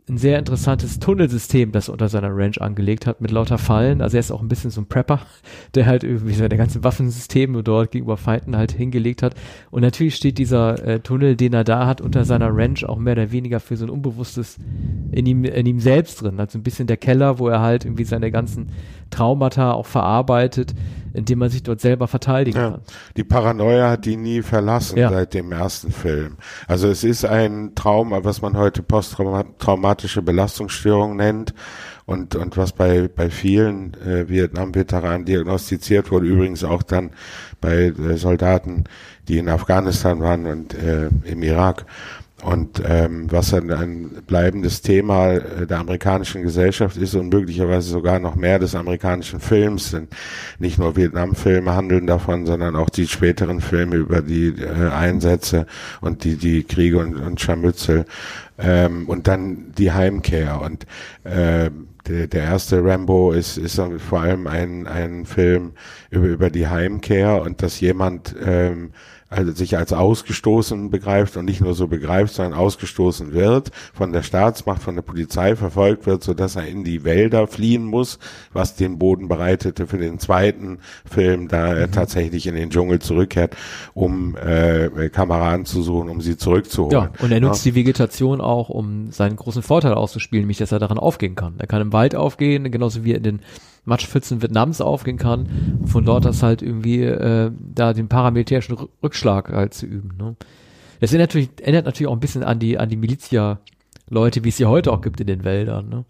ein 0.09 0.17
sehr 0.17 0.39
interessantes 0.39 0.99
Tunnelsystem, 0.99 1.71
das 1.71 1.87
er 1.87 1.93
unter 1.93 2.09
seiner 2.09 2.35
Ranch 2.35 2.59
angelegt 2.59 3.05
hat, 3.05 3.21
mit 3.21 3.31
lauter 3.31 3.57
Fallen. 3.57 4.01
Also 4.01 4.17
er 4.17 4.21
ist 4.21 4.31
auch 4.31 4.41
ein 4.41 4.47
bisschen 4.47 4.71
so 4.71 4.81
ein 4.81 4.87
Prepper, 4.87 5.21
der 5.75 5.85
halt 5.85 6.03
irgendwie 6.03 6.33
seine 6.33 6.57
ganzen 6.57 6.83
Waffensysteme 6.83 7.63
dort 7.63 7.91
gegenüber 7.91 8.17
Feinden 8.17 8.57
halt 8.57 8.71
hingelegt 8.71 9.21
hat. 9.21 9.35
Und 9.69 9.81
natürlich 9.81 10.15
steht 10.15 10.37
dieser 10.37 10.83
äh, 10.85 10.99
Tunnel, 10.99 11.35
den 11.35 11.53
er 11.53 11.63
da 11.63 11.85
hat, 11.85 12.01
unter 12.01 12.25
seiner 12.25 12.49
Ranch 12.51 12.83
auch 12.85 12.97
mehr 12.97 13.13
oder 13.13 13.31
weniger 13.31 13.59
für 13.59 13.77
so 13.77 13.85
ein 13.85 13.91
Unbewusstes 13.91 14.57
in 15.11 15.25
ihm, 15.25 15.45
in 15.45 15.65
ihm 15.65 15.79
selbst 15.79 16.21
drin. 16.21 16.39
Also 16.39 16.57
ein 16.57 16.63
bisschen 16.63 16.87
der 16.87 16.97
Keller, 16.97 17.37
wo 17.39 17.47
er 17.47 17.61
halt 17.61 17.85
irgendwie 17.85 18.05
seine 18.05 18.31
ganzen 18.31 18.69
Traumata 19.11 19.73
auch 19.73 19.85
verarbeitet, 19.85 20.73
indem 21.13 21.39
man 21.39 21.49
sich 21.49 21.63
dort 21.63 21.81
selber 21.81 22.07
verteidigen 22.07 22.57
ja, 22.57 22.71
kann. 22.71 22.81
Die 23.17 23.23
Paranoia 23.23 23.89
hat 23.89 24.07
ihn 24.07 24.21
nie 24.21 24.41
verlassen 24.41 24.97
ja. 24.97 25.09
seit 25.09 25.33
dem 25.33 25.51
ersten 25.51 25.91
Film. 25.91 26.37
Also 26.67 26.87
es 26.87 27.03
ist 27.03 27.25
ein 27.25 27.73
Trauma, 27.75 28.23
was 28.23 28.41
man 28.41 28.57
heute 28.57 28.83
posttraumatische 28.83 30.21
Belastungsstörung 30.21 31.15
nennt 31.15 31.53
und, 32.05 32.35
und 32.35 32.57
was 32.57 32.71
bei, 32.71 33.07
bei 33.07 33.29
vielen 33.29 33.93
äh, 34.01 34.27
Vietnam-Veteranen 34.27 35.25
diagnostiziert 35.25 36.11
wurde, 36.11 36.25
übrigens 36.25 36.63
auch 36.63 36.81
dann 36.81 37.11
bei 37.61 37.85
äh, 37.87 38.17
Soldaten, 38.17 38.85
die 39.27 39.37
in 39.37 39.47
Afghanistan 39.47 40.19
waren 40.19 40.47
und 40.47 40.73
äh, 40.73 41.09
im 41.25 41.43
Irak. 41.43 41.85
Und 42.43 42.81
ähm, 42.87 43.29
was 43.29 43.53
ein, 43.53 43.69
ein 43.69 44.09
bleibendes 44.25 44.81
Thema 44.81 45.33
äh, 45.33 45.67
der 45.67 45.79
amerikanischen 45.79 46.41
Gesellschaft 46.41 46.95
ist 46.95 47.13
und 47.15 47.33
möglicherweise 47.33 47.89
sogar 47.89 48.19
noch 48.19 48.35
mehr 48.35 48.59
des 48.59 48.75
amerikanischen 48.75 49.41
Films, 49.41 49.91
denn 49.91 50.07
nicht 50.57 50.79
nur 50.79 50.95
Vietnam-Filme 50.95 51.75
handeln 51.75 52.07
davon, 52.07 52.45
sondern 52.45 52.77
auch 52.77 52.89
die 52.89 53.07
späteren 53.07 53.59
Filme 53.59 53.97
über 53.97 54.21
die 54.21 54.47
äh, 54.47 54.89
Einsätze 54.89 55.65
und 55.99 56.23
die 56.23 56.37
die 56.37 56.63
Kriege 56.63 56.99
und, 56.99 57.15
und 57.17 57.41
Scharmützel 57.41 58.05
ähm, 58.57 59.07
und 59.09 59.27
dann 59.27 59.73
die 59.77 59.91
Heimkehr. 59.91 60.61
Und 60.61 60.85
äh, 61.25 61.69
der, 62.07 62.27
der 62.27 62.43
erste 62.43 62.83
Rambo 62.83 63.31
ist, 63.31 63.57
ist 63.57 63.81
vor 63.97 64.21
allem 64.21 64.47
ein, 64.47 64.87
ein 64.87 65.25
Film 65.25 65.73
über, 66.09 66.27
über 66.27 66.49
die 66.49 66.67
Heimkehr 66.67 67.41
und 67.41 67.61
dass 67.61 67.79
jemand 67.79 68.35
ähm, 68.43 68.91
also 69.29 69.51
sich 69.51 69.77
als 69.77 69.93
ausgestoßen 69.93 70.89
begreift 70.89 71.37
und 71.37 71.45
nicht 71.45 71.61
nur 71.61 71.75
so 71.75 71.87
begreift, 71.87 72.33
sondern 72.33 72.59
ausgestoßen 72.59 73.33
wird, 73.33 73.71
von 73.93 74.11
der 74.11 74.23
Staatsmacht, 74.23 74.81
von 74.81 74.95
der 74.95 75.03
Polizei 75.03 75.55
verfolgt 75.55 76.07
wird, 76.07 76.23
so 76.23 76.33
dass 76.33 76.55
er 76.55 76.65
in 76.65 76.83
die 76.83 77.03
Wälder 77.03 77.47
fliehen 77.47 77.85
muss, 77.85 78.17
was 78.53 78.75
den 78.75 78.97
Boden 78.97 79.27
bereitete 79.27 79.85
für 79.85 79.97
den 79.97 80.19
zweiten 80.19 80.79
Film, 81.05 81.47
da 81.47 81.73
er 81.73 81.87
mhm. 81.87 81.91
tatsächlich 81.91 82.47
in 82.47 82.55
den 82.55 82.71
Dschungel 82.71 82.99
zurückkehrt, 82.99 83.55
um 83.93 84.35
äh, 84.35 85.09
Kameraden 85.09 85.65
zu 85.65 85.83
suchen, 85.83 86.09
um 86.09 86.21
sie 86.21 86.37
zurückzuholen. 86.37 86.91
Ja, 86.91 87.11
und 87.19 87.31
er 87.31 87.39
nutzt 87.39 87.65
ja. 87.65 87.71
die 87.71 87.75
Vegetation 87.75 88.41
auch, 88.41 88.69
um 88.69 89.11
seinen 89.11 89.35
großen 89.35 89.61
Vorteil 89.61 89.93
auszuspielen, 89.93 90.43
nämlich 90.43 90.57
dass 90.57 90.71
er 90.71 90.79
daran 90.79 90.97
aufgehen 90.97 91.35
kann. 91.35 91.55
Er 91.59 91.67
kann 91.67 91.81
im 91.81 91.93
Wald 91.93 92.15
aufgehen, 92.15 92.71
genauso 92.71 93.03
wie 93.03 93.13
in 93.13 93.23
den 93.23 93.41
Matschpfützen 93.89 94.41
Vietnams 94.41 94.79
aufgehen 94.79 95.17
kann, 95.17 95.79
von 95.85 96.05
dort 96.05 96.25
das 96.25 96.41
halt 96.41 96.61
irgendwie 96.61 97.03
äh, 97.03 97.51
da 97.59 97.93
den 97.93 98.07
paramilitärischen 98.07 98.77
Rückschlag 99.03 99.51
halt 99.51 99.73
zu 99.73 99.85
üben. 99.85 100.11
Ne? 100.17 100.35
Das 100.99 101.11
erinnert 101.11 101.29
natürlich, 101.29 101.49
erinnert 101.61 101.85
natürlich 101.85 102.07
auch 102.07 102.15
ein 102.15 102.19
bisschen 102.19 102.43
an 102.43 102.59
die, 102.59 102.77
an 102.77 102.89
die 102.89 102.97
Milizia-Leute, 102.97 104.43
wie 104.43 104.49
es 104.49 104.57
sie 104.57 104.65
heute 104.65 104.91
auch 104.91 105.01
gibt 105.01 105.19
in 105.19 105.27
den 105.27 105.43
Wäldern, 105.43 105.89
ne? 105.89 106.05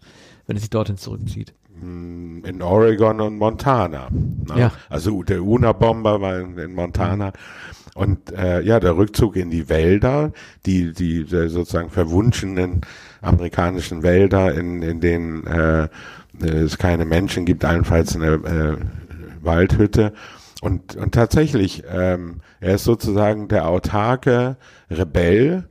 wenn 0.46 0.56
es 0.56 0.62
sich 0.62 0.70
dorthin 0.70 0.96
zurückzieht. 0.96 1.54
Hm, 1.80 2.44
in 2.44 2.62
Oregon 2.62 3.20
und 3.20 3.38
Montana. 3.38 4.08
Ne? 4.10 4.60
Ja. 4.60 4.72
Also 4.88 5.22
der 5.22 5.42
UNA-Bomber 5.42 6.20
war 6.20 6.38
in, 6.38 6.58
in 6.58 6.74
Montana. 6.74 7.32
Und 7.94 8.32
äh, 8.32 8.60
ja, 8.62 8.80
der 8.80 8.96
Rückzug 8.96 9.36
in 9.36 9.50
die 9.50 9.68
Wälder, 9.68 10.32
die, 10.66 10.92
die 10.92 11.24
sozusagen 11.24 11.90
verwunschenen 11.90 12.82
amerikanischen 13.20 14.02
Wälder, 14.02 14.54
in, 14.54 14.82
in 14.82 15.00
denen 15.00 15.46
äh, 15.46 15.88
es 16.42 16.78
keine 16.78 17.04
Menschen 17.04 17.44
gibt, 17.44 17.64
allenfalls 17.64 18.14
eine 18.16 18.32
äh, 18.34 18.76
Waldhütte. 19.42 20.12
Und, 20.60 20.96
und 20.96 21.14
tatsächlich, 21.14 21.84
ähm, 21.90 22.40
er 22.60 22.74
ist 22.74 22.84
sozusagen 22.84 23.48
der 23.48 23.66
autarke 23.66 24.56
Rebell, 24.90 25.64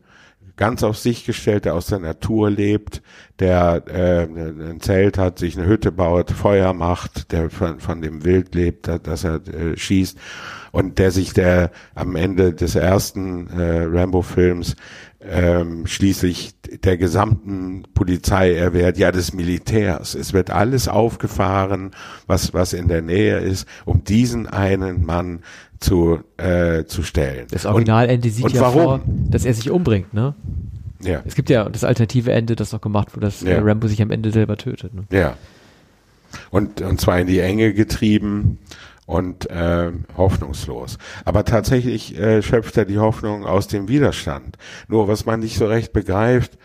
ganz 0.60 0.84
auf 0.84 0.98
sich 0.98 1.26
gestellt, 1.26 1.64
der 1.64 1.74
aus 1.74 1.88
der 1.88 2.00
Natur 2.00 2.50
lebt, 2.52 3.02
der 3.40 3.84
äh, 3.88 4.24
ein 4.24 4.82
Zelt 4.82 5.18
hat, 5.18 5.40
sich 5.40 5.58
eine 5.58 5.66
Hütte 5.66 5.92
baut, 5.92 6.32
Feuer 6.32 6.74
macht, 6.74 7.32
der 7.32 7.50
von, 7.50 7.80
von 7.80 8.02
dem 8.02 8.26
Wild 8.26 8.54
lebt, 8.54 8.88
dass 8.88 9.24
er 9.24 9.36
äh, 9.48 9.78
schießt 9.78 10.18
und 10.72 11.00
der 11.00 11.12
sich 11.12 11.34
der 11.34 11.72
am 11.96 12.18
Ende 12.18 12.54
des 12.54 12.76
ersten 12.76 13.48
äh, 13.48 13.86
Rambo-Films 13.86 14.76
ähm, 15.22 15.86
schließlich 15.86 16.54
der 16.84 16.98
gesamten 16.98 17.84
Polizei 17.94 18.54
erwehrt, 18.54 18.98
ja 18.98 19.12
des 19.12 19.34
Militärs. 19.34 20.16
Es 20.16 20.34
wird 20.34 20.50
alles 20.50 20.88
aufgefahren, 20.88 21.92
was 22.26 22.54
was 22.54 22.74
in 22.74 22.88
der 22.88 23.02
Nähe 23.02 23.40
ist, 23.40 23.68
um 23.86 24.04
diesen 24.04 24.48
einen 24.48 25.06
Mann 25.06 25.40
zu 25.80 26.20
äh, 26.38 26.86
zu 26.86 27.04
stellen. 27.04 27.48
Das 27.52 27.66
Originalende 27.66 28.30
sieht 28.30 28.46
und 28.46 28.54
ja 28.54 28.62
warum? 28.62 28.84
vor, 28.84 29.02
dass 29.30 29.46
er 29.46 29.54
sich 29.54 29.70
umbringt, 29.70 30.14
ne? 30.14 30.36
Ja. 31.02 31.22
Es 31.26 31.36
gibt 31.36 31.50
ja 31.50 31.68
das 31.68 31.84
alternative 31.84 32.32
Ende, 32.32 32.56
das 32.56 32.72
noch 32.74 32.82
gemacht 32.82 33.16
wurde, 33.16 33.28
dass 33.28 33.42
ja. 33.42 33.60
Rambo 33.60 33.88
sich 33.88 34.02
am 34.02 34.12
Ende 34.12 34.32
selber 34.32 34.58
tötet. 34.58 34.94
Ne? 34.94 35.04
Ja. 35.12 35.38
Und 36.50 36.82
und 36.82 37.00
zwar 37.02 37.20
in 37.20 37.28
die 37.28 37.40
Enge 37.40 37.74
getrieben 37.74 38.60
und 39.10 39.50
äh, 39.50 39.92
hoffnungslos. 40.18 41.00
Aber 41.26 41.44
tatsächlich 41.44 42.16
äh, 42.16 42.44
schöpft 42.44 42.78
er 42.78 42.86
die 42.86 43.00
Hoffnung 43.00 43.44
aus 43.44 43.68
dem 43.68 43.88
Widerstand. 43.88 44.56
Nur 44.88 45.08
was 45.08 45.26
man 45.26 45.40
nicht 45.40 45.58
so 45.58 45.66
recht 45.66 45.94
begreift, 45.94 46.60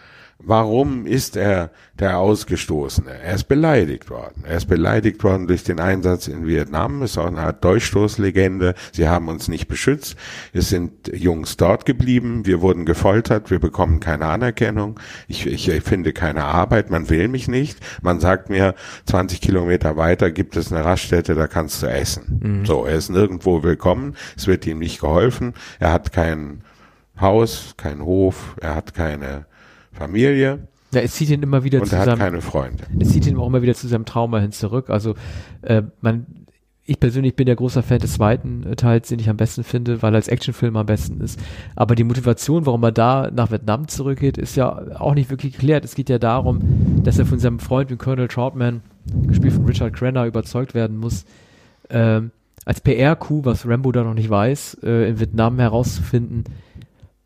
Warum 0.46 1.06
ist 1.06 1.36
er 1.36 1.70
der 1.98 2.18
Ausgestoßene? 2.18 3.10
Er 3.10 3.34
ist 3.34 3.44
beleidigt 3.44 4.10
worden. 4.10 4.44
Er 4.46 4.58
ist 4.58 4.66
beleidigt 4.66 5.24
worden 5.24 5.46
durch 5.46 5.64
den 5.64 5.80
Einsatz 5.80 6.28
in 6.28 6.46
Vietnam, 6.46 7.02
ist 7.02 7.16
auch 7.16 7.26
eine 7.26 7.40
Art 7.40 7.64
Durchstoßlegende. 7.64 8.74
Sie 8.92 9.08
haben 9.08 9.28
uns 9.28 9.48
nicht 9.48 9.68
beschützt. 9.68 10.16
Es 10.52 10.68
sind 10.68 11.08
Jungs 11.14 11.56
dort 11.56 11.86
geblieben. 11.86 12.44
Wir 12.44 12.60
wurden 12.60 12.84
gefoltert. 12.84 13.50
Wir 13.50 13.58
bekommen 13.58 14.00
keine 14.00 14.26
Anerkennung. 14.26 15.00
Ich, 15.28 15.46
ich, 15.46 15.68
ich 15.68 15.82
finde 15.82 16.12
keine 16.12 16.44
Arbeit. 16.44 16.90
Man 16.90 17.08
will 17.08 17.28
mich 17.28 17.48
nicht. 17.48 17.78
Man 18.02 18.20
sagt 18.20 18.50
mir, 18.50 18.74
20 19.06 19.40
Kilometer 19.40 19.96
weiter 19.96 20.30
gibt 20.30 20.56
es 20.56 20.70
eine 20.72 20.84
Raststätte, 20.84 21.34
da 21.34 21.46
kannst 21.46 21.82
du 21.82 21.86
essen. 21.86 22.40
Mhm. 22.42 22.66
So, 22.66 22.84
er 22.84 22.96
ist 22.96 23.08
nirgendwo 23.08 23.62
willkommen. 23.62 24.14
Es 24.36 24.46
wird 24.46 24.66
ihm 24.66 24.78
nicht 24.78 25.00
geholfen. 25.00 25.54
Er 25.78 25.92
hat 25.92 26.12
kein 26.12 26.62
Haus, 27.18 27.74
kein 27.76 28.04
Hof. 28.04 28.56
Er 28.60 28.74
hat 28.74 28.94
keine 28.94 29.46
Familie. 29.94 30.68
Ja, 30.92 31.00
es 31.00 31.14
zieht 31.14 31.30
ihn 31.30 31.42
immer 31.42 31.64
wieder 31.64 31.80
und 31.80 31.88
zu 31.88 31.96
er 31.96 32.06
hat 32.06 32.18
keine 32.18 32.40
Freunde. 32.40 32.84
Es 33.00 33.10
zieht 33.10 33.26
ihn 33.26 33.36
auch 33.36 33.46
immer 33.46 33.62
wieder 33.62 33.74
zu 33.74 33.88
seinem 33.88 34.04
Trauma 34.04 34.38
hin 34.38 34.52
zurück. 34.52 34.90
Also 34.90 35.14
äh, 35.62 35.82
man, 36.00 36.26
ich 36.84 37.00
persönlich 37.00 37.34
bin 37.34 37.48
ja 37.48 37.54
großer 37.54 37.82
Fan 37.82 37.98
des 37.98 38.14
zweiten 38.14 38.64
äh, 38.64 38.76
Teils, 38.76 39.08
den 39.08 39.18
ich 39.18 39.28
am 39.28 39.36
besten 39.36 39.64
finde, 39.64 40.02
weil 40.02 40.14
er 40.14 40.16
als 40.16 40.28
Actionfilm 40.28 40.76
am 40.76 40.86
besten 40.86 41.20
ist. 41.20 41.40
Aber 41.74 41.94
die 41.94 42.04
Motivation, 42.04 42.66
warum 42.66 42.82
er 42.84 42.92
da 42.92 43.30
nach 43.34 43.50
Vietnam 43.50 43.88
zurückgeht, 43.88 44.38
ist 44.38 44.56
ja 44.56 44.98
auch 45.00 45.14
nicht 45.14 45.30
wirklich 45.30 45.54
geklärt. 45.54 45.84
Es 45.84 45.94
geht 45.94 46.10
ja 46.10 46.18
darum, 46.18 47.02
dass 47.02 47.18
er 47.18 47.26
von 47.26 47.38
seinem 47.38 47.58
Freund, 47.58 47.90
wie 47.90 47.96
Colonel 47.96 48.28
Troutman, 48.28 48.82
gespielt 49.26 49.54
von 49.54 49.64
Richard 49.64 49.94
Crenna, 49.94 50.26
überzeugt 50.26 50.74
werden 50.74 50.96
muss, 50.96 51.24
äh, 51.88 52.20
als 52.66 52.80
PR-Coup, 52.80 53.44
was 53.44 53.66
Rambo 53.68 53.92
da 53.92 54.04
noch 54.04 54.14
nicht 54.14 54.30
weiß, 54.30 54.78
äh, 54.84 55.08
in 55.08 55.20
Vietnam 55.20 55.58
herauszufinden, 55.58 56.44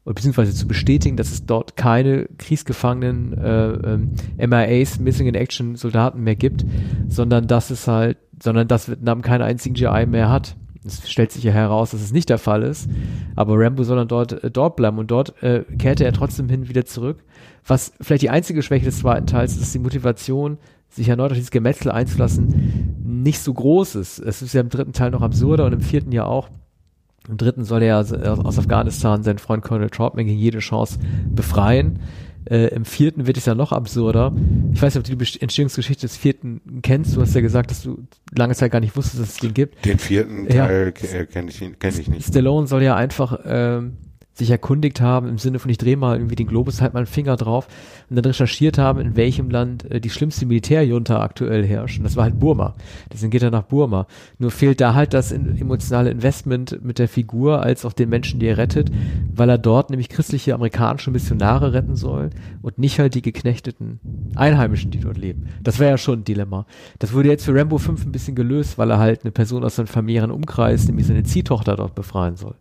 oder 0.09 0.15
beziehungsweise 0.15 0.55
zu 0.55 0.67
bestätigen, 0.67 1.19
dass 1.19 1.31
es 1.31 1.45
dort 1.45 1.77
keine 1.77 2.31
Kriegsgefangenen 2.38 3.37
äh, 3.37 3.73
ähm, 3.73 4.12
MIAs, 4.38 4.99
Missing 4.99 5.27
in 5.27 5.35
Action 5.35 5.77
Soldaten 5.77 6.23
mehr 6.23 6.35
gibt, 6.35 6.65
sondern 7.09 7.47
dass 7.47 7.69
es 7.69 7.87
halt, 7.87 8.17
sondern 8.43 8.69
dass 8.69 8.88
Vietnam 8.88 9.21
keinen 9.21 9.43
einzigen 9.43 9.75
GI 9.75 10.07
mehr 10.07 10.31
hat. 10.31 10.57
Es 10.83 11.11
stellt 11.11 11.31
sich 11.31 11.45
ja 11.45 11.53
heraus, 11.53 11.91
dass 11.91 12.00
es 12.00 12.11
nicht 12.11 12.31
der 12.31 12.38
Fall 12.38 12.62
ist. 12.62 12.88
Aber 13.37 13.59
Rambo 13.59 13.83
soll 13.83 13.99
dann 13.99 14.09
dort, 14.09 14.43
äh, 14.43 14.50
dort 14.50 14.77
bleiben 14.77 14.97
und 14.97 15.11
dort 15.11 15.43
äh, 15.43 15.65
kehrte 15.77 16.07
er 16.07 16.15
trotzdem 16.15 16.49
hin 16.49 16.71
wieder 16.71 16.87
zurück. 16.87 17.23
Was 17.67 17.93
vielleicht 18.00 18.23
die 18.23 18.31
einzige 18.31 18.62
Schwäche 18.62 18.87
des 18.87 19.00
zweiten 19.00 19.27
Teils 19.27 19.53
ist, 19.53 19.61
dass 19.61 19.73
die 19.73 19.79
Motivation, 19.79 20.57
sich 20.88 21.11
erneut 21.11 21.33
auf 21.33 21.37
dieses 21.37 21.50
Gemetzel 21.50 21.93
einzulassen, 21.93 22.95
nicht 23.05 23.41
so 23.41 23.53
groß 23.53 23.97
ist. 23.97 24.21
Es 24.21 24.41
ist 24.41 24.55
ja 24.55 24.62
im 24.62 24.71
dritten 24.71 24.95
Teil 24.95 25.11
noch 25.11 25.21
absurder 25.21 25.67
und 25.67 25.75
im 25.75 25.83
vierten 25.83 26.12
ja 26.12 26.25
auch. 26.25 26.49
Im 27.28 27.37
dritten 27.37 27.64
soll 27.64 27.82
er 27.82 27.99
aus 27.99 28.58
Afghanistan 28.58 29.23
seinen 29.23 29.38
Freund 29.38 29.62
Colonel 29.62 29.90
Troutman 29.90 30.26
gegen 30.26 30.38
jede 30.38 30.61
Chance 30.61 30.99
befreien. 31.30 32.00
Äh, 32.49 32.68
Im 32.68 32.87
vierten 32.87 33.26
wird 33.26 33.37
es 33.37 33.44
ja 33.44 33.54
noch 33.54 33.73
absurder. 33.73 34.32
Ich 34.73 34.80
weiß 34.80 34.94
nicht, 34.94 35.11
ob 35.11 35.18
du 35.18 35.25
die 35.25 35.42
Entstehungsgeschichte 35.42 36.06
des 36.06 36.16
vierten 36.16 36.80
kennst. 36.82 37.14
Du 37.14 37.20
hast 37.20 37.35
ja 37.35 37.42
gesagt, 37.42 37.70
dass 37.70 37.82
du 37.82 37.99
lange 38.35 38.54
Zeit 38.54 38.73
gar 38.73 38.80
nicht 38.80 38.97
wusstest, 38.97 39.20
dass 39.20 39.30
es 39.30 39.37
den 39.37 39.52
gibt. 39.52 39.85
Den 39.85 39.99
vierten 39.99 40.49
Teil 40.49 40.94
ja. 41.12 41.25
kenne 41.26 41.50
ich, 41.50 41.61
kenn 41.78 42.00
ich 42.00 42.08
nicht. 42.08 42.26
Stallone 42.26 42.66
soll 42.66 42.82
ja 42.82 42.97
einfach 42.97 43.40
ähm, 43.44 43.99
sich 44.38 44.50
erkundigt 44.50 45.00
haben, 45.00 45.28
im 45.28 45.38
Sinne 45.38 45.59
von 45.59 45.71
ich 45.71 45.78
drehe 45.78 45.97
mal 45.97 46.16
irgendwie 46.16 46.37
den 46.37 46.47
Globus, 46.47 46.80
halt 46.80 46.95
mal 46.95 47.00
einen 47.00 47.07
Finger 47.07 47.37
drauf 47.37 47.66
und 48.09 48.16
dann 48.16 48.25
recherchiert 48.25 48.78
haben, 48.78 49.00
in 49.00 49.16
welchem 49.16 49.50
Land 49.50 49.90
äh, 49.90 50.00
die 50.00 50.11
schlimmste 50.11 50.47
Militärjunta 50.47 51.21
aktuell 51.21 51.66
herrscht. 51.66 51.99
Und 51.99 52.04
das 52.04 52.16
war 52.16 52.25
halt 52.25 52.38
Burma. 52.38 52.75
Deswegen 53.12 53.30
geht 53.30 53.42
er 53.42 53.50
nach 53.50 53.64
Burma. 53.64 54.07
Nur 54.38 54.50
fehlt 54.50 54.80
da 54.80 54.95
halt 54.95 55.12
das 55.12 55.33
in, 55.33 55.61
emotionale 55.61 56.11
Investment 56.11 56.85
mit 56.85 56.99
der 56.99 57.09
Figur 57.09 57.62
als 57.62 57.85
auch 57.85 57.92
den 57.92 58.09
Menschen, 58.09 58.38
die 58.38 58.47
er 58.47 58.59
rettet, 58.59 58.90
weil 59.35 59.50
er 59.50 59.59
dort 59.59 59.90
nämlich 59.90 60.09
christliche 60.09 60.54
amerikanische 60.54 61.11
Missionare 61.11 61.73
retten 61.73 61.97
soll 61.97 62.30
und 62.62 62.78
nicht 62.78 63.00
halt 63.00 63.14
die 63.14 63.23
geknechteten 63.23 63.99
Einheimischen, 64.37 64.92
die 64.92 65.00
dort 65.00 65.18
leben. 65.18 65.49
Das 65.62 65.80
wäre 65.80 65.90
ja 65.90 65.99
schon 65.99 66.21
ein 66.21 66.25
Dilemma. 66.25 66.64
Das 67.00 67.12
wurde 67.12 67.28
jetzt 67.28 67.45
für 67.45 67.54
Rambo 67.54 67.78
5 67.78 68.07
ein 68.07 68.12
bisschen 68.12 68.37
gelöst, 68.37 68.78
weil 68.78 68.90
er 68.90 68.99
halt 68.99 69.25
eine 69.25 69.33
Person 69.33 69.64
aus 69.64 69.76
seinem 69.76 69.88
familiären 69.88 70.30
Umkreis, 70.30 70.87
nämlich 70.87 71.07
seine 71.07 71.25
Ziehtochter 71.25 71.75
dort 71.75 71.97
befreien 71.97 72.37
soll. 72.37 72.54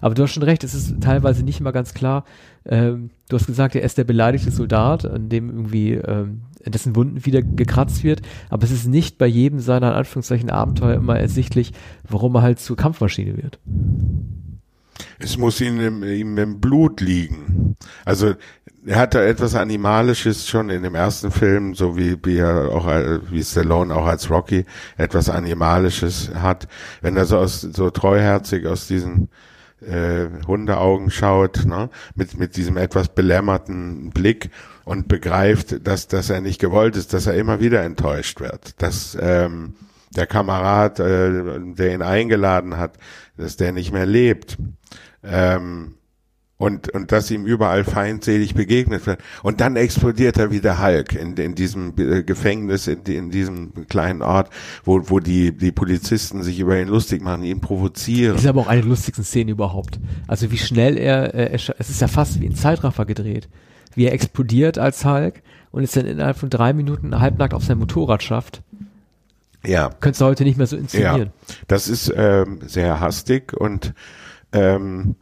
Aber 0.00 0.14
du 0.14 0.22
hast 0.22 0.32
schon 0.32 0.42
recht, 0.42 0.64
es 0.64 0.74
ist 0.74 1.00
teilweise 1.00 1.21
nicht 1.22 1.60
immer 1.60 1.72
ganz 1.72 1.94
klar. 1.94 2.24
Ähm, 2.64 3.10
du 3.28 3.36
hast 3.36 3.46
gesagt, 3.46 3.74
er 3.74 3.82
ist 3.82 3.98
der 3.98 4.04
beleidigte 4.04 4.50
Soldat, 4.50 5.04
an 5.06 5.28
dem 5.28 5.50
irgendwie 5.50 5.94
ähm, 5.94 6.42
dessen 6.66 6.94
Wunden 6.94 7.24
wieder 7.24 7.42
gekratzt 7.42 8.04
wird, 8.04 8.22
aber 8.50 8.64
es 8.64 8.70
ist 8.70 8.86
nicht 8.86 9.18
bei 9.18 9.26
jedem 9.26 9.60
seiner 9.60 9.88
in 9.88 9.94
Anführungszeichen 9.94 10.50
Abenteuer 10.50 10.94
immer 10.94 11.18
ersichtlich, 11.18 11.72
warum 12.08 12.34
er 12.36 12.42
halt 12.42 12.60
zur 12.60 12.76
Kampfmaschine 12.76 13.36
wird. 13.36 13.58
Es 15.18 15.36
muss 15.36 15.60
ihm 15.60 15.80
im, 15.80 16.02
ihm 16.02 16.36
im 16.38 16.60
Blut 16.60 17.00
liegen. 17.00 17.76
Also 18.04 18.34
er 18.84 18.96
hat 18.98 19.14
da 19.14 19.22
etwas 19.22 19.54
Animalisches 19.54 20.48
schon 20.48 20.68
in 20.70 20.82
dem 20.82 20.94
ersten 20.94 21.30
Film, 21.30 21.74
so 21.74 21.96
wie, 21.96 22.16
wie 22.24 22.38
er 22.38 22.70
auch 22.70 22.86
wie 23.30 23.42
Stallone 23.42 23.94
auch 23.94 24.06
als 24.06 24.30
Rocky 24.30 24.64
etwas 24.96 25.28
Animalisches 25.28 26.30
hat, 26.34 26.66
wenn 27.00 27.16
er 27.16 27.24
so 27.24 27.38
aus 27.38 27.60
so 27.60 27.90
treuherzig 27.90 28.66
aus 28.66 28.88
diesen 28.88 29.28
äh, 29.82 30.28
Hundeaugen 30.46 31.10
schaut, 31.10 31.64
ne? 31.64 31.90
mit, 32.14 32.38
mit 32.38 32.56
diesem 32.56 32.76
etwas 32.76 33.08
belämmerten 33.08 34.10
Blick 34.10 34.50
und 34.84 35.08
begreift, 35.08 35.86
dass, 35.86 36.08
dass 36.08 36.30
er 36.30 36.40
nicht 36.40 36.60
gewollt 36.60 36.96
ist, 36.96 37.12
dass 37.12 37.26
er 37.26 37.34
immer 37.34 37.60
wieder 37.60 37.82
enttäuscht 37.82 38.40
wird, 38.40 38.80
dass 38.82 39.16
ähm, 39.20 39.74
der 40.14 40.26
Kamerad, 40.26 41.00
äh, 41.00 41.60
der 41.74 41.94
ihn 41.94 42.02
eingeladen 42.02 42.76
hat, 42.76 42.98
dass 43.36 43.56
der 43.56 43.72
nicht 43.72 43.92
mehr 43.92 44.06
lebt. 44.06 44.58
Ähm, 45.22 45.94
und, 46.62 46.90
und 46.90 47.10
dass 47.10 47.28
ihm 47.32 47.44
überall 47.44 47.82
feindselig 47.82 48.54
begegnet 48.54 49.04
wird. 49.06 49.20
Und 49.42 49.60
dann 49.60 49.74
explodiert 49.74 50.38
er 50.38 50.52
wie 50.52 50.60
der 50.60 50.80
Hulk 50.80 51.12
in, 51.12 51.34
in 51.34 51.56
diesem 51.56 51.92
äh, 51.98 52.22
Gefängnis, 52.22 52.86
in, 52.86 53.02
in 53.02 53.30
diesem 53.32 53.88
kleinen 53.88 54.22
Ort, 54.22 54.48
wo, 54.84 55.10
wo 55.10 55.18
die, 55.18 55.50
die 55.50 55.72
Polizisten 55.72 56.44
sich 56.44 56.60
über 56.60 56.80
ihn 56.80 56.86
lustig 56.86 57.20
machen, 57.20 57.42
ihn 57.42 57.60
provozieren. 57.60 58.34
Das 58.34 58.44
ist 58.44 58.48
aber 58.48 58.60
auch 58.60 58.68
eine 58.68 58.80
der 58.80 58.90
lustigsten 58.90 59.24
Szenen 59.24 59.48
überhaupt. 59.48 59.98
Also 60.28 60.52
wie 60.52 60.58
schnell 60.58 60.98
er, 60.98 61.34
äh, 61.34 61.52
es 61.52 61.90
ist 61.90 62.00
ja 62.00 62.06
fast 62.06 62.40
wie 62.40 62.46
ein 62.46 62.54
Zeitraffer 62.54 63.06
gedreht. 63.06 63.48
Wie 63.96 64.04
er 64.04 64.12
explodiert 64.12 64.78
als 64.78 65.04
Hulk 65.04 65.42
und 65.72 65.82
es 65.82 65.90
dann 65.90 66.06
innerhalb 66.06 66.36
von 66.36 66.48
drei 66.48 66.72
Minuten 66.74 67.18
halbnackt 67.18 67.54
auf 67.54 67.64
sein 67.64 67.78
Motorrad 67.78 68.22
schafft. 68.22 68.62
Ja. 69.66 69.90
Könntest 69.98 70.20
du 70.20 70.26
heute 70.26 70.44
nicht 70.44 70.58
mehr 70.58 70.68
so 70.68 70.76
inszenieren. 70.76 71.32
Ja, 71.48 71.54
das 71.66 71.88
ist 71.88 72.12
ähm, 72.16 72.60
sehr 72.64 73.00
hastig 73.00 73.52
und 73.52 73.94
ähm, 74.52 75.16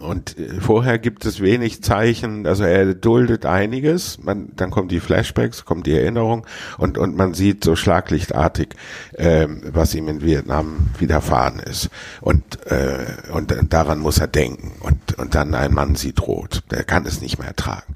und 0.00 0.38
äh, 0.38 0.60
vorher 0.60 0.98
gibt 0.98 1.24
es 1.24 1.40
wenig 1.40 1.82
Zeichen, 1.82 2.46
also 2.46 2.64
er 2.64 2.94
duldet 2.94 3.46
einiges, 3.46 4.18
man, 4.22 4.50
dann 4.56 4.70
kommen 4.70 4.88
die 4.88 5.00
Flashbacks, 5.00 5.64
kommt 5.64 5.86
die 5.86 5.96
Erinnerung 5.96 6.46
und, 6.78 6.98
und 6.98 7.16
man 7.16 7.34
sieht 7.34 7.64
so 7.64 7.76
schlaglichtartig, 7.76 8.74
ähm, 9.16 9.62
was 9.72 9.94
ihm 9.94 10.08
in 10.08 10.22
Vietnam 10.22 10.90
widerfahren 10.98 11.58
ist. 11.58 11.90
Und, 12.20 12.64
äh, 12.66 13.06
und 13.32 13.54
daran 13.70 13.98
muss 13.98 14.18
er 14.18 14.28
denken. 14.28 14.72
Und, 14.80 15.18
und 15.18 15.34
dann 15.34 15.54
ein 15.54 15.72
Mann 15.72 15.94
sieht 15.94 16.20
rot, 16.26 16.62
der 16.70 16.84
kann 16.84 17.06
es 17.06 17.20
nicht 17.20 17.38
mehr 17.38 17.48
ertragen. 17.48 17.94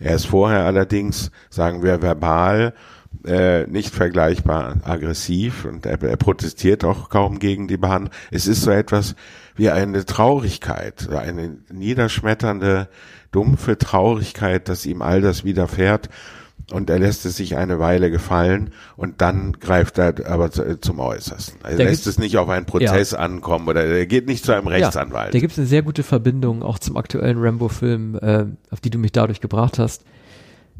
Er 0.00 0.16
ist 0.16 0.26
vorher 0.26 0.64
allerdings, 0.64 1.30
sagen 1.50 1.82
wir 1.82 2.02
verbal, 2.02 2.74
äh, 3.24 3.66
nicht 3.66 3.94
vergleichbar 3.94 4.76
aggressiv 4.84 5.64
und 5.64 5.86
er, 5.86 6.02
er 6.02 6.16
protestiert 6.16 6.84
auch 6.84 7.08
kaum 7.08 7.38
gegen 7.38 7.68
die 7.68 7.76
Behandlung. 7.76 8.12
Es 8.30 8.46
ist 8.46 8.62
so 8.62 8.70
etwas 8.70 9.14
wie 9.56 9.70
eine 9.70 10.04
Traurigkeit, 10.04 11.08
eine 11.10 11.56
niederschmetternde, 11.72 12.88
dumpfe 13.30 13.78
Traurigkeit, 13.78 14.68
dass 14.68 14.86
ihm 14.86 15.02
all 15.02 15.20
das 15.20 15.44
widerfährt 15.44 16.08
und 16.72 16.88
er 16.88 16.98
lässt 16.98 17.26
es 17.26 17.36
sich 17.36 17.56
eine 17.56 17.78
Weile 17.78 18.10
gefallen 18.10 18.70
und 18.96 19.20
dann 19.20 19.52
greift 19.52 19.98
er 19.98 20.14
aber 20.26 20.50
zum 20.50 20.98
Äußersten. 20.98 21.60
Er 21.62 21.76
da 21.76 21.84
lässt 21.84 22.06
es 22.06 22.18
nicht 22.18 22.38
auf 22.38 22.48
einen 22.48 22.64
Prozess 22.64 23.10
ja. 23.10 23.18
ankommen 23.18 23.68
oder 23.68 23.84
er 23.84 24.06
geht 24.06 24.26
nicht 24.26 24.44
zu 24.44 24.52
einem 24.52 24.66
Rechtsanwalt. 24.66 25.26
Ja, 25.26 25.32
da 25.32 25.38
gibt 25.40 25.52
es 25.52 25.58
eine 25.58 25.66
sehr 25.66 25.82
gute 25.82 26.02
Verbindung 26.02 26.62
auch 26.62 26.78
zum 26.78 26.96
aktuellen 26.96 27.38
Rambo-Film, 27.38 28.18
äh, 28.20 28.46
auf 28.70 28.80
die 28.80 28.90
du 28.90 28.98
mich 28.98 29.12
dadurch 29.12 29.40
gebracht 29.40 29.78
hast 29.78 30.04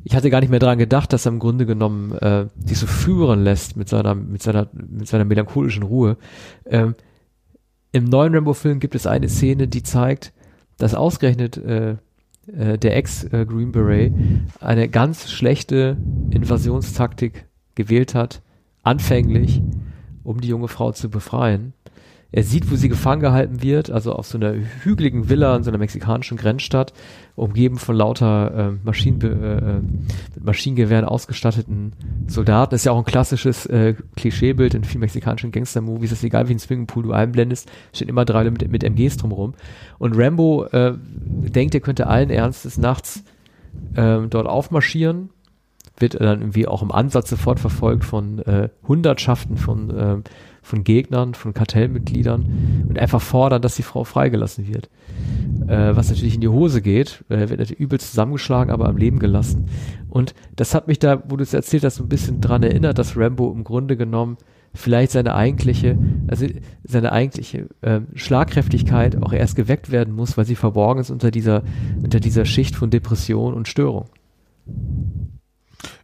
ich 0.04 0.14
hatte 0.14 0.30
gar 0.30 0.40
nicht 0.40 0.50
mehr 0.50 0.58
dran 0.58 0.78
gedacht, 0.78 1.12
dass 1.12 1.26
er 1.26 1.32
im 1.32 1.38
Grunde 1.38 1.64
genommen 1.64 2.12
äh, 2.12 2.46
sich 2.64 2.78
so 2.78 2.86
führen 2.86 3.42
lässt 3.42 3.76
mit 3.76 3.88
seiner, 3.88 4.14
mit 4.14 4.42
seiner, 4.42 4.68
mit 4.72 5.08
seiner 5.08 5.24
melancholischen 5.24 5.82
Ruhe. 5.82 6.18
Ähm, 6.66 6.94
Im 7.94 8.06
neuen 8.06 8.34
Rambo-Film 8.34 8.80
gibt 8.80 8.96
es 8.96 9.06
eine 9.06 9.28
Szene, 9.28 9.68
die 9.68 9.84
zeigt, 9.84 10.32
dass 10.78 10.96
ausgerechnet 10.96 11.56
äh, 11.58 11.90
äh, 12.48 12.76
der 12.76 12.96
Ex-Green 12.96 13.70
Beret 13.70 14.12
eine 14.58 14.88
ganz 14.88 15.30
schlechte 15.30 15.96
Invasionstaktik 16.30 17.46
gewählt 17.76 18.16
hat, 18.16 18.42
anfänglich, 18.82 19.62
um 20.24 20.40
die 20.40 20.48
junge 20.48 20.66
Frau 20.66 20.90
zu 20.90 21.08
befreien 21.08 21.72
er 22.36 22.42
sieht, 22.42 22.68
wo 22.68 22.74
sie 22.74 22.88
gefangen 22.88 23.20
gehalten 23.20 23.62
wird, 23.62 23.92
also 23.92 24.12
auf 24.12 24.26
so 24.26 24.38
einer 24.38 24.54
hügeligen 24.82 25.28
Villa 25.28 25.54
in 25.54 25.62
so 25.62 25.70
einer 25.70 25.78
mexikanischen 25.78 26.36
Grenzstadt, 26.36 26.92
umgeben 27.36 27.78
von 27.78 27.94
lauter 27.94 28.70
äh, 28.72 28.72
Maschinen, 28.82 29.20
äh, 29.20 29.80
mit 30.34 30.44
Maschinengewehren 30.44 31.04
ausgestatteten 31.04 31.92
Soldaten. 32.26 32.72
Das 32.72 32.80
ist 32.80 32.86
ja 32.86 32.92
auch 32.92 32.98
ein 32.98 33.04
klassisches 33.04 33.66
äh, 33.66 33.94
Klischeebild 34.16 34.74
in 34.74 34.82
vielen 34.82 35.02
mexikanischen 35.02 35.52
Gangster-Movies. 35.52 36.10
Es 36.10 36.18
ist 36.18 36.24
egal, 36.24 36.48
wie 36.48 36.54
ein 36.54 36.58
Swimmingpool 36.58 37.04
du 37.04 37.12
einblendest, 37.12 37.70
stehen 37.92 38.08
immer 38.08 38.24
drei 38.24 38.50
mit, 38.50 38.68
mit 38.68 38.82
MGs 38.82 39.16
drumherum. 39.16 39.54
Und 39.98 40.16
Rambo 40.16 40.64
äh, 40.72 40.94
denkt, 40.96 41.76
er 41.76 41.80
könnte 41.82 42.08
allen 42.08 42.30
Ernstes 42.30 42.78
nachts 42.78 43.22
äh, 43.94 44.18
dort 44.28 44.48
aufmarschieren, 44.48 45.30
wird 46.00 46.20
dann 46.20 46.40
irgendwie 46.40 46.66
auch 46.66 46.82
im 46.82 46.90
Ansatz 46.90 47.30
sofort 47.30 47.60
verfolgt 47.60 48.04
von 48.04 48.40
äh, 48.40 48.70
Hundertschaften 48.88 49.56
von 49.56 49.90
äh, 49.90 50.16
von 50.64 50.82
Gegnern, 50.82 51.34
von 51.34 51.54
Kartellmitgliedern 51.54 52.86
und 52.88 52.98
einfach 52.98 53.20
fordern, 53.20 53.62
dass 53.62 53.76
die 53.76 53.82
Frau 53.82 54.04
freigelassen 54.04 54.66
wird. 54.66 54.88
Äh, 55.68 55.94
was 55.94 56.08
natürlich 56.08 56.34
in 56.34 56.40
die 56.40 56.48
Hose 56.48 56.82
geht, 56.82 57.22
äh, 57.28 57.48
wird 57.48 57.60
natürlich 57.60 57.78
übel 57.78 58.00
zusammengeschlagen, 58.00 58.72
aber 58.72 58.88
am 58.88 58.96
Leben 58.96 59.18
gelassen. 59.18 59.66
Und 60.08 60.34
das 60.56 60.74
hat 60.74 60.88
mich 60.88 60.98
da, 60.98 61.22
wo 61.28 61.36
du 61.36 61.42
es 61.42 61.54
erzählt 61.54 61.84
hast, 61.84 61.96
so 61.96 62.04
ein 62.04 62.08
bisschen 62.08 62.40
dran 62.40 62.62
erinnert, 62.62 62.98
dass 62.98 63.16
Rambo 63.16 63.52
im 63.52 63.62
Grunde 63.62 63.96
genommen 63.96 64.38
vielleicht 64.72 65.12
seine 65.12 65.34
eigentliche, 65.34 65.98
also 66.26 66.46
seine 66.82 67.12
eigentliche 67.12 67.68
äh, 67.82 68.00
Schlagkräftigkeit 68.14 69.22
auch 69.22 69.32
erst 69.32 69.56
geweckt 69.56 69.90
werden 69.90 70.14
muss, 70.14 70.36
weil 70.36 70.46
sie 70.46 70.56
verborgen 70.56 71.00
ist 71.00 71.10
unter 71.10 71.30
dieser, 71.30 71.62
unter 72.02 72.20
dieser 72.20 72.44
Schicht 72.44 72.74
von 72.74 72.90
Depression 72.90 73.54
und 73.54 73.68
Störung. 73.68 74.06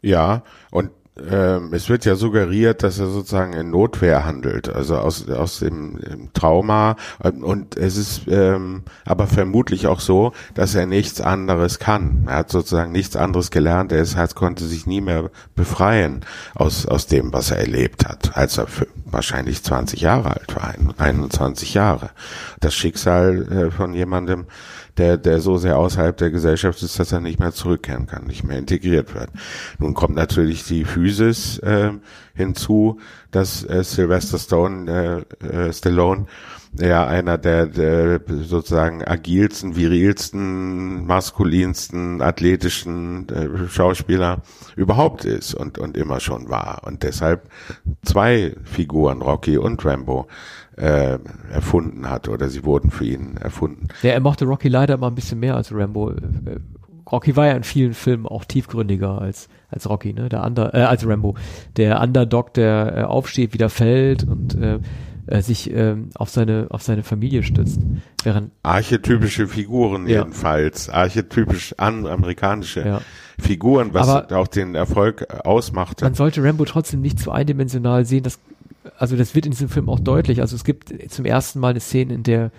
Ja, 0.02 0.44
und 0.70 0.90
ähm, 1.18 1.70
es 1.72 1.88
wird 1.88 2.04
ja 2.04 2.14
suggeriert, 2.14 2.82
dass 2.82 2.98
er 2.98 3.08
sozusagen 3.08 3.52
in 3.52 3.70
Notwehr 3.70 4.24
handelt, 4.24 4.68
also 4.68 4.96
aus, 4.96 5.28
aus 5.28 5.58
dem, 5.58 5.98
Trauma. 6.34 6.96
Und 7.18 7.76
es 7.76 7.96
ist 7.96 8.22
ähm, 8.28 8.82
aber 9.04 9.26
vermutlich 9.26 9.86
auch 9.86 10.00
so, 10.00 10.32
dass 10.54 10.74
er 10.74 10.86
nichts 10.86 11.20
anderes 11.20 11.78
kann. 11.78 12.24
Er 12.26 12.36
hat 12.38 12.50
sozusagen 12.50 12.92
nichts 12.92 13.16
anderes 13.16 13.50
gelernt. 13.50 13.92
Er 13.92 14.00
ist, 14.00 14.16
halt, 14.16 14.34
konnte 14.34 14.64
sich 14.66 14.86
nie 14.86 15.00
mehr 15.00 15.30
befreien 15.54 16.24
aus, 16.54 16.86
aus 16.86 17.06
dem, 17.06 17.32
was 17.32 17.50
er 17.50 17.58
erlebt 17.58 18.06
hat, 18.06 18.36
als 18.36 18.58
er 18.58 18.66
wahrscheinlich 19.04 19.62
20 19.62 20.00
Jahre 20.00 20.36
alt 20.36 20.54
war, 20.54 20.74
21 20.98 21.74
Jahre. 21.74 22.10
Das 22.60 22.74
Schicksal 22.74 23.50
äh, 23.50 23.70
von 23.70 23.92
jemandem, 23.94 24.46
der, 25.00 25.16
der 25.16 25.40
so 25.40 25.56
sehr 25.56 25.78
außerhalb 25.78 26.16
der 26.18 26.30
Gesellschaft 26.30 26.82
ist, 26.82 26.98
dass 26.98 27.10
er 27.10 27.20
nicht 27.20 27.40
mehr 27.40 27.52
zurückkehren 27.52 28.06
kann, 28.06 28.26
nicht 28.26 28.44
mehr 28.44 28.58
integriert 28.58 29.14
wird. 29.14 29.30
Nun 29.78 29.94
kommt 29.94 30.14
natürlich 30.14 30.64
die 30.64 30.84
Physis 30.84 31.58
äh, 31.60 31.92
hinzu, 32.34 33.00
dass 33.30 33.64
äh, 33.64 33.82
Sylvester 33.82 34.38
Stone, 34.38 35.24
äh, 35.42 35.46
äh, 35.46 35.72
Stallone, 35.72 36.26
ja 36.78 37.06
einer 37.06 37.38
der, 37.38 37.66
der 37.66 38.20
sozusagen 38.42 39.02
agilsten, 39.02 39.74
virilsten, 39.74 41.06
maskulinsten, 41.06 42.22
athletischen 42.22 43.28
äh, 43.30 43.68
Schauspieler 43.68 44.42
überhaupt 44.76 45.24
ist 45.24 45.54
und, 45.54 45.78
und 45.78 45.96
immer 45.96 46.20
schon 46.20 46.48
war. 46.48 46.82
Und 46.84 47.02
deshalb 47.02 47.48
zwei 48.04 48.54
Figuren, 48.64 49.22
Rocky 49.22 49.56
und 49.56 49.84
Rambo, 49.84 50.28
äh, 50.76 51.18
erfunden 51.50 52.08
hat 52.08 52.28
oder 52.28 52.48
sie 52.48 52.64
wurden 52.64 52.90
für 52.90 53.04
ihn 53.04 53.36
erfunden. 53.36 53.88
Ja, 54.02 54.10
er 54.10 54.20
mochte 54.20 54.44
Rocky 54.44 54.68
leider 54.68 54.96
mal 54.96 55.08
ein 55.08 55.14
bisschen 55.14 55.40
mehr 55.40 55.56
als 55.56 55.72
Rambo. 55.74 56.10
Äh, 56.10 56.16
Rocky 57.10 57.36
war 57.36 57.48
ja 57.48 57.52
in 57.54 57.64
vielen 57.64 57.94
Filmen 57.94 58.26
auch 58.26 58.44
tiefgründiger 58.44 59.20
als 59.20 59.48
als 59.68 59.88
Rocky, 59.88 60.12
ne? 60.12 60.28
Der 60.28 60.44
Under, 60.44 60.74
äh, 60.74 60.82
als 60.82 61.06
Rambo. 61.06 61.36
Der 61.76 62.00
Underdog, 62.00 62.54
der 62.54 62.94
äh, 62.96 63.02
aufsteht, 63.02 63.52
wieder 63.52 63.68
fällt 63.68 64.24
und 64.24 64.54
äh, 64.54 64.78
äh, 65.26 65.42
sich 65.42 65.72
äh, 65.72 65.96
auf 66.14 66.30
seine 66.30 66.66
auf 66.70 66.82
seine 66.82 67.02
Familie 67.02 67.42
stützt. 67.42 67.80
Während 68.22 68.50
archetypische 68.62 69.46
Figuren 69.46 70.08
ja. 70.08 70.18
jedenfalls, 70.18 70.88
archetypisch 70.88 71.74
an 71.78 72.06
amerikanische 72.06 72.86
ja. 72.86 73.00
Figuren, 73.38 73.94
was 73.94 74.08
Aber 74.08 74.38
auch 74.38 74.48
den 74.48 74.74
Erfolg 74.74 75.26
ausmachte. 75.44 76.04
Man 76.04 76.14
sollte 76.14 76.42
Rambo 76.42 76.64
trotzdem 76.64 77.00
nicht 77.00 77.18
zu 77.18 77.30
eindimensional 77.30 78.04
sehen. 78.04 78.22
Das 78.22 78.38
also 78.98 79.16
das 79.16 79.34
wird 79.34 79.46
in 79.46 79.52
diesem 79.52 79.68
Film 79.68 79.88
auch 79.88 80.00
deutlich. 80.00 80.40
Also 80.40 80.56
es 80.56 80.64
gibt 80.64 80.92
zum 81.10 81.24
ersten 81.24 81.60
Mal 81.60 81.70
eine 81.70 81.80
Szene, 81.80 82.14
in 82.14 82.22
der 82.22 82.50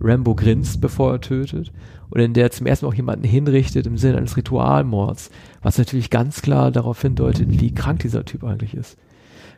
Rambo 0.00 0.34
grinst, 0.34 0.80
bevor 0.80 1.12
er 1.12 1.20
tötet, 1.20 1.72
und 2.10 2.20
in 2.20 2.32
der 2.32 2.50
zum 2.50 2.66
ersten 2.66 2.86
Mal 2.86 2.92
auch 2.92 2.96
jemanden 2.96 3.24
hinrichtet 3.24 3.86
im 3.86 3.98
Sinne 3.98 4.18
eines 4.18 4.36
Ritualmords, 4.36 5.30
was 5.62 5.78
natürlich 5.78 6.10
ganz 6.10 6.42
klar 6.42 6.70
darauf 6.70 7.02
hindeutet, 7.02 7.48
wie 7.60 7.74
krank 7.74 8.00
dieser 8.00 8.24
Typ 8.24 8.44
eigentlich 8.44 8.74
ist. 8.74 8.96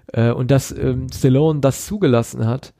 Äh, 0.08 0.30
und 0.30 0.50
dass 0.50 0.72
ähm, 0.72 1.06
Stallone 1.12 1.60
das 1.60 1.86
zugelassen 1.86 2.46
hat, 2.46 2.72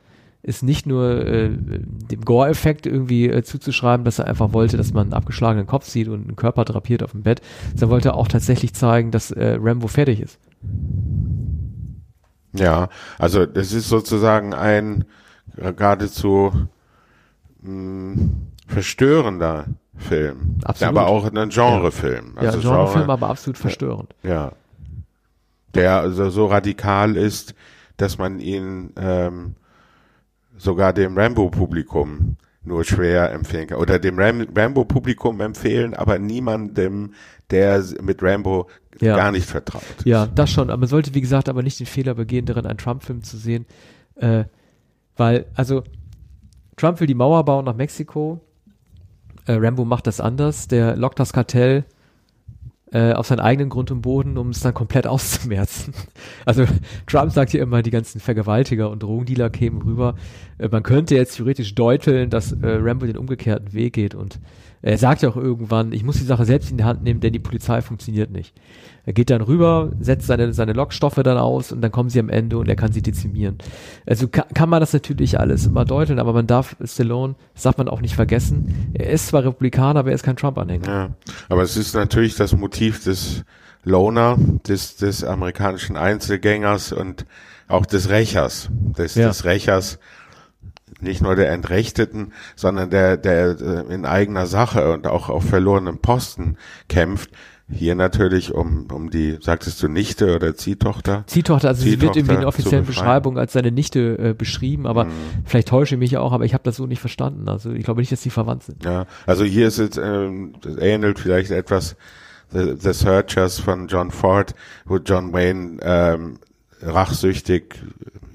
ist 0.43 0.63
nicht 0.63 0.87
nur 0.87 1.27
äh, 1.27 1.51
dem 1.51 2.23
Gore-Effekt 2.23 2.87
irgendwie 2.87 3.29
äh, 3.29 3.43
zuzuschreiben, 3.43 4.05
dass 4.05 4.19
er 4.19 4.27
einfach 4.27 4.55
wollte, 4.55 4.79
dass 4.79 4.95
man 4.95 5.09
einen 5.09 5.13
abgeschlagenen 5.13 5.67
Kopf 5.67 5.87
sieht 5.87 6.09
und 6.09 6.27
einen 6.27 6.37
Körper 6.37 6.65
drapiert 6.65 7.03
auf 7.03 7.13
dem 7.13 7.23
Bett, 7.23 7.43
sondern 7.75 7.91
wollte 7.91 8.15
auch 8.15 8.27
tatsächlich 8.27 8.73
zeigen, 8.73 9.11
dass 9.11 9.31
äh, 9.31 9.59
Rambo 9.61 9.87
fertig 9.87 10.21
ist. 10.21 10.39
Ja, 12.53 12.89
also 13.19 13.47
das 13.47 13.73
ist 13.73 13.89
sozusagen 13.89 14.55
ein 14.55 15.05
geradezu 15.57 16.53
mh, 17.63 18.15
hm, 18.17 18.31
verstörender 18.67 19.67
Film. 19.97 20.57
Absolut. 20.65 20.97
Aber 20.97 21.07
auch 21.09 21.25
ein 21.25 21.49
Genrefilm. 21.51 22.35
Ja, 22.37 22.49
also 22.49 22.61
Genrefilm, 22.61 22.93
Genre, 22.93 23.13
aber 23.13 23.29
absolut 23.29 23.59
verstörend. 23.59 24.15
Ja. 24.23 24.53
Der 25.75 26.01
also 26.01 26.31
so 26.31 26.47
radikal 26.47 27.17
ist, 27.17 27.55
dass 27.97 28.19
man 28.19 28.41
ihn 28.41 28.93
ähm, 28.97 29.55
sogar 30.57 30.93
dem 30.93 31.17
Rambo-Publikum 31.17 32.37
nur 32.63 32.85
schwer 32.85 33.33
empfehlen 33.33 33.69
kann. 33.69 33.79
Oder 33.79 33.99
dem 33.99 34.19
Ram 34.19 34.47
Rambo-Publikum 34.55 35.41
empfehlen, 35.41 35.95
aber 35.95 36.19
niemandem, 36.19 37.15
der 37.51 37.83
mit 38.01 38.23
Rambo 38.23 38.69
ja. 39.01 39.17
gar 39.17 39.33
nicht 39.33 39.47
vertraut. 39.47 39.83
Ja, 40.05 40.27
das 40.27 40.51
schon. 40.51 40.71
Aber 40.71 40.81
man 40.81 40.89
sollte, 40.89 41.15
wie 41.15 41.21
gesagt, 41.21 41.49
aber 41.49 41.63
nicht 41.63 41.81
den 41.81 41.87
Fehler 41.87 42.15
begehen, 42.15 42.47
darin 42.47 42.67
einen 42.67 42.79
Trump-Film 42.79 43.23
zu 43.23 43.37
sehen. 43.37 43.67
Äh, 44.17 44.45
weil, 45.17 45.47
also, 45.55 45.83
Trump 46.77 47.01
will 47.01 47.07
die 47.07 47.15
Mauer 47.15 47.45
bauen 47.45 47.65
nach 47.65 47.75
Mexiko. 47.75 48.41
Äh, 49.47 49.55
Rambo 49.55 49.85
macht 49.85 50.07
das 50.07 50.21
anders. 50.21 50.69
Der 50.69 50.97
lockt 50.97 51.19
das 51.19 51.33
Kartell 51.33 51.85
äh, 52.93 53.13
auf 53.13 53.27
seinen 53.27 53.41
eigenen 53.41 53.69
Grund 53.69 53.91
und 53.91 54.03
Boden, 54.03 54.37
um 54.37 54.51
es 54.51 54.61
dann 54.61 54.75
komplett 54.75 55.07
auszumerzen. 55.07 55.95
Also 56.45 56.65
Trump 57.07 57.33
sagt 57.33 57.53
hier 57.53 57.63
immer, 57.63 57.83
die 57.83 57.91
ganzen 57.91 58.21
Vergewaltiger 58.21 58.91
und 58.91 59.03
Drogendealer 59.03 59.51
kämen 59.51 59.83
rüber. 59.83 60.15
Äh, 60.59 60.69
man 60.69 60.83
könnte 60.83 61.15
jetzt 61.15 61.37
theoretisch 61.37 61.75
deuteln, 61.75 62.31
dass 62.31 62.53
äh, 62.53 62.57
Rambo 62.63 63.07
den 63.07 63.17
umgekehrten 63.17 63.73
Weg 63.73 63.95
geht 63.95 64.15
und 64.15 64.41
er 64.83 64.97
sagt 64.99 65.23
ja 65.23 65.29
auch 65.29 65.37
irgendwann, 65.37 65.93
ich 65.93 66.05
muss 66.05 66.17
die 66.19 66.25
Sache 66.25 66.45
selbst 66.45 66.71
in 66.71 66.79
die 66.79 66.85
Hand 66.85 67.03
nehmen, 67.03 67.21
denn 67.21 67.33
die 67.33 67.39
Polizei 67.39 67.83
funktioniert 67.83 68.31
nicht. 68.31 68.55
Er 69.05 69.13
geht 69.13 69.31
dann 69.31 69.41
rüber, 69.43 69.93
setzt 70.01 70.27
seine, 70.27 70.53
seine 70.53 70.73
Lockstoffe 70.73 71.17
dann 71.23 71.37
aus 71.39 71.73
und 71.73 71.81
dann 71.83 71.91
kommen 71.91 72.11
sie 72.11 72.21
am 72.21 72.29
Ende 72.29 72.59
und 72.59 72.69
er 72.69 72.77
kann 72.77 72.93
sie 72.93 73.03
dezimieren. 73.03 73.59
Also 74.07 74.29
kann, 74.29 74.45
kann 74.55 74.69
man 74.69 74.81
das 74.81 74.93
natürlich 74.93 75.39
alles 75.39 75.67
immer 75.67 75.85
deuteln, 75.85 76.19
aber 76.19 76.33
man 76.33 76.47
darf 76.47 76.77
Stallone, 76.85 77.35
das 77.55 77.63
darf 77.65 77.77
man 77.77 77.89
auch 77.89 78.01
nicht 78.01 78.15
vergessen, 78.15 78.91
er 78.95 79.11
ist 79.11 79.29
zwar 79.29 79.45
Republikaner, 79.45 80.01
aber 80.01 80.11
er 80.11 80.15
ist 80.15 80.23
kein 80.23 80.37
Trump-Anhänger. 80.37 80.87
Ja, 80.87 81.11
aber 81.49 81.63
es 81.63 81.77
ist 81.77 81.95
natürlich 81.95 82.37
das 82.37 82.57
Motiv 82.57 83.03
des 83.05 83.45
Loner, 83.85 84.37
des, 84.67 84.97
des 84.97 85.25
amerikanischen 85.25 85.97
Einzelgängers 85.97 86.93
und 86.93 87.25
auch 87.69 87.87
des 87.87 88.11
Rächers, 88.11 88.69
des, 88.99 89.15
Ja. 89.15 89.29
des 89.29 89.45
Rächers, 89.45 89.99
nicht 91.03 91.23
nur 91.23 91.37
der 91.37 91.51
Entrechteten, 91.51 92.33
sondern 92.57 92.91
der, 92.91 93.17
der 93.17 93.57
äh, 93.61 93.95
in 93.95 94.05
eigener 94.07 94.47
Sache 94.47 94.93
und 94.93 95.07
auch 95.07 95.29
auf 95.29 95.45
verlorenem 95.45 95.99
Posten 95.99 96.57
kämpft. 96.89 97.31
Hier 97.73 97.95
natürlich 97.95 98.53
um, 98.53 98.89
um 98.93 99.11
die, 99.11 99.39
sagtest 99.41 99.81
du 99.81 99.87
Nichte 99.87 100.35
oder 100.35 100.57
Ziehtochter? 100.57 101.23
Ziehtochter, 101.29 101.69
also 101.69 101.83
sie 101.85 102.01
wird 102.01 102.15
Ziehtochter 102.15 102.35
in 102.35 102.41
der 102.41 102.49
offiziellen. 102.49 102.85
Beschreibung 102.85 103.39
als 103.39 103.53
seine 103.53 103.71
Nichte 103.71 104.19
äh, 104.19 104.35
beschrieben, 104.35 104.89
aber 104.89 105.05
Mhm. 105.05 105.11
vielleicht 105.45 105.69
täusche 105.69 105.95
ich 105.95 105.99
mich 106.01 106.17
auch, 106.17 106.33
aber 106.33 106.45
ich 106.45 106.53
habe 106.53 106.65
das 106.65 106.75
so 106.75 106.87
nicht 106.87 106.99
verstanden. 107.01 107.49
Also 107.49 107.71
ich 107.71 107.85
glaube 107.85 108.01
nicht, 108.01 108.11
dass 108.11 108.23
die 108.23 108.31
verwandt 108.31 108.65
sind. 108.65 108.85
Ja, 108.85 109.07
also 109.25 109.45
hier 109.45 109.69
ist 109.69 109.79
es, 109.79 109.97
ähm, 109.99 110.55
das 110.63 110.79
ähnelt 110.79 111.21
vielleicht 111.21 111.53
etwas 111.53 111.95
The, 112.53 112.75
The 112.77 112.93
Searchers 112.93 113.61
von 113.61 113.87
John 113.87 114.11
Ford, 114.11 114.57
wo 114.85 114.97
John 114.97 115.33
Wayne 115.33 115.79
ähm, 115.83 116.39
rachsüchtig 116.83 117.77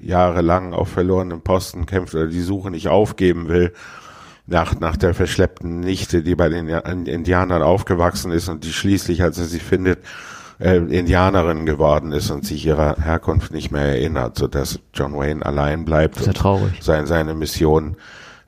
jahrelang 0.00 0.72
auf 0.72 0.88
verlorenem 0.88 1.40
Posten 1.42 1.86
kämpft 1.86 2.14
oder 2.14 2.26
die 2.26 2.40
Suche 2.40 2.70
nicht 2.70 2.88
aufgeben 2.88 3.48
will 3.48 3.72
nach, 4.46 4.78
nach 4.78 4.96
der 4.96 5.14
verschleppten 5.14 5.80
Nichte, 5.80 6.22
die 6.22 6.34
bei 6.34 6.48
den 6.48 6.68
Indianern 6.68 7.62
aufgewachsen 7.62 8.30
ist 8.30 8.48
und 8.48 8.64
die 8.64 8.72
schließlich, 8.72 9.22
als 9.22 9.38
er 9.38 9.44
sie 9.44 9.58
findet, 9.58 9.98
äh, 10.58 10.76
Indianerin 10.76 11.66
geworden 11.66 12.12
ist 12.12 12.30
und 12.30 12.46
sich 12.46 12.64
ihrer 12.64 12.96
Herkunft 13.02 13.52
nicht 13.52 13.70
mehr 13.70 13.82
erinnert, 13.82 14.38
so 14.38 14.46
dass 14.46 14.80
John 14.94 15.14
Wayne 15.14 15.44
allein 15.44 15.84
bleibt 15.84 16.20
ja 16.20 16.28
und 16.28 16.36
traurig. 16.36 16.78
sein, 16.80 17.06
seine 17.06 17.34
Mission 17.34 17.96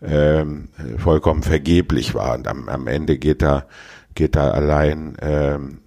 ähm, 0.01 0.69
vollkommen 0.97 1.43
vergeblich 1.43 2.15
war. 2.15 2.35
Und 2.35 2.47
am, 2.47 2.69
am 2.69 2.87
Ende 2.87 3.19
geht 3.19 3.43
er, 3.43 3.67
geht 4.15 4.37
er 4.37 4.55
allein 4.55 5.17
ähm, 5.21 5.81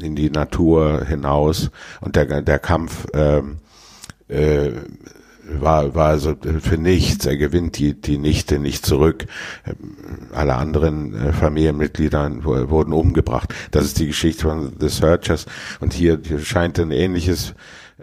in 0.00 0.14
die 0.16 0.30
Natur 0.30 1.04
hinaus 1.06 1.70
und 2.00 2.16
der, 2.16 2.42
der 2.42 2.58
Kampf 2.58 3.06
ähm, 3.14 3.58
äh, 4.28 4.70
war, 5.46 5.94
war 5.94 6.08
also 6.08 6.34
für 6.60 6.78
nichts. 6.78 7.26
Er 7.26 7.36
gewinnt 7.36 7.78
die, 7.78 8.00
die 8.00 8.18
Nichte 8.18 8.58
nicht 8.58 8.86
zurück. 8.86 9.26
Ähm, 9.66 10.28
Alle 10.32 10.54
anderen 10.54 11.14
äh, 11.14 11.32
Familienmitglieder 11.32 12.44
wurden 12.44 12.92
umgebracht. 12.92 13.54
Das 13.70 13.84
ist 13.84 13.98
die 13.98 14.06
Geschichte 14.06 14.42
von 14.42 14.72
The 14.80 14.88
Searchers. 14.88 15.46
Und 15.80 15.92
hier, 15.92 16.18
hier 16.24 16.40
scheint 16.40 16.78
ein 16.78 16.90
ähnliches 16.90 17.54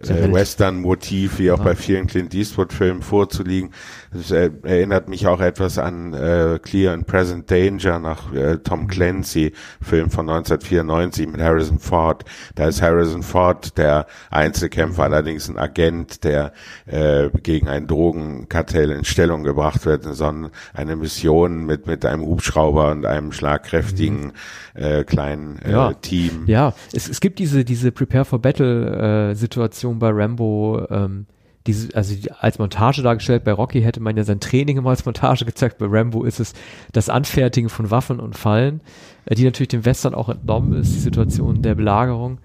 äh. 0.01 0.31
Western-Motiv 0.31 1.39
wie 1.39 1.51
auch 1.51 1.59
Ja. 1.59 1.63
bei 1.63 1.75
vielen 1.75 2.07
Clint 2.07 2.33
Eastwood-Filmen 2.33 3.01
vorzuliegen. 3.01 3.71
Das 4.13 4.31
äh, 4.31 4.51
erinnert 4.63 5.07
mich 5.09 5.25
auch 5.27 5.41
etwas 5.41 5.77
an 5.77 6.13
äh, 6.13 6.59
Clear 6.61 6.93
and 6.93 7.07
Present 7.07 7.49
Danger 7.49 7.99
nach 7.99 8.33
äh, 8.33 8.57
Tom 8.57 8.87
Clancy, 8.87 9.53
Film 9.81 10.09
von 10.09 10.29
1994 10.29 11.27
mit 11.27 11.41
Harrison 11.41 11.79
Ford. 11.79 12.25
Da 12.55 12.67
ist 12.67 12.81
Harrison 12.81 13.23
Ford 13.23 13.77
der 13.77 14.05
Einzelkämpfer, 14.29 15.03
allerdings 15.03 15.49
ein 15.49 15.57
Agent, 15.57 16.23
der 16.23 16.51
äh, 16.85 17.29
gegen 17.41 17.67
ein 17.67 17.87
Drogenkartell 17.87 18.91
in 18.91 19.05
Stellung 19.05 19.43
gebracht 19.43 19.85
wird, 19.85 20.03
sondern 20.03 20.51
eine 20.73 20.95
Mission 20.95 21.65
mit 21.65 21.87
mit 21.87 22.05
einem 22.05 22.21
Hubschrauber 22.21 22.91
und 22.91 23.05
einem 23.05 23.31
schlagkräftigen 23.31 24.33
äh, 24.73 25.03
kleinen 25.03 25.57
äh, 25.59 25.71
Mhm. 25.71 25.71
Ja. 25.71 25.93
Team. 25.93 26.43
Ja, 26.47 26.73
es, 26.93 27.07
es 27.09 27.19
gibt 27.21 27.39
diese, 27.39 27.63
diese 27.63 27.91
Prepare 27.91 28.25
for 28.25 28.39
Battle 28.39 29.31
äh, 29.31 29.35
Situation 29.35 29.99
bei 29.99 30.09
Rambo, 30.09 30.85
ähm, 30.89 31.25
diese, 31.67 31.95
also 31.95 32.15
als 32.39 32.59
Montage 32.59 33.01
dargestellt, 33.01 33.43
bei 33.43 33.51
Rocky 33.51 33.81
hätte 33.81 33.99
man 33.99 34.17
ja 34.17 34.23
sein 34.23 34.39
Training 34.39 34.77
immer 34.77 34.89
als 34.89 35.05
Montage 35.05 35.45
gezeigt, 35.45 35.77
bei 35.77 35.85
Rambo 35.87 36.23
ist 36.23 36.39
es 36.39 36.53
das 36.91 37.09
Anfertigen 37.09 37.69
von 37.69 37.91
Waffen 37.91 38.19
und 38.19 38.37
Fallen, 38.37 38.81
äh, 39.25 39.35
die 39.35 39.43
natürlich 39.43 39.69
dem 39.69 39.85
Western 39.85 40.15
auch 40.15 40.29
entnommen 40.29 40.73
ist, 40.73 40.93
die 40.95 40.99
Situation 40.99 41.61
der 41.61 41.75
Belagerung. 41.75 42.39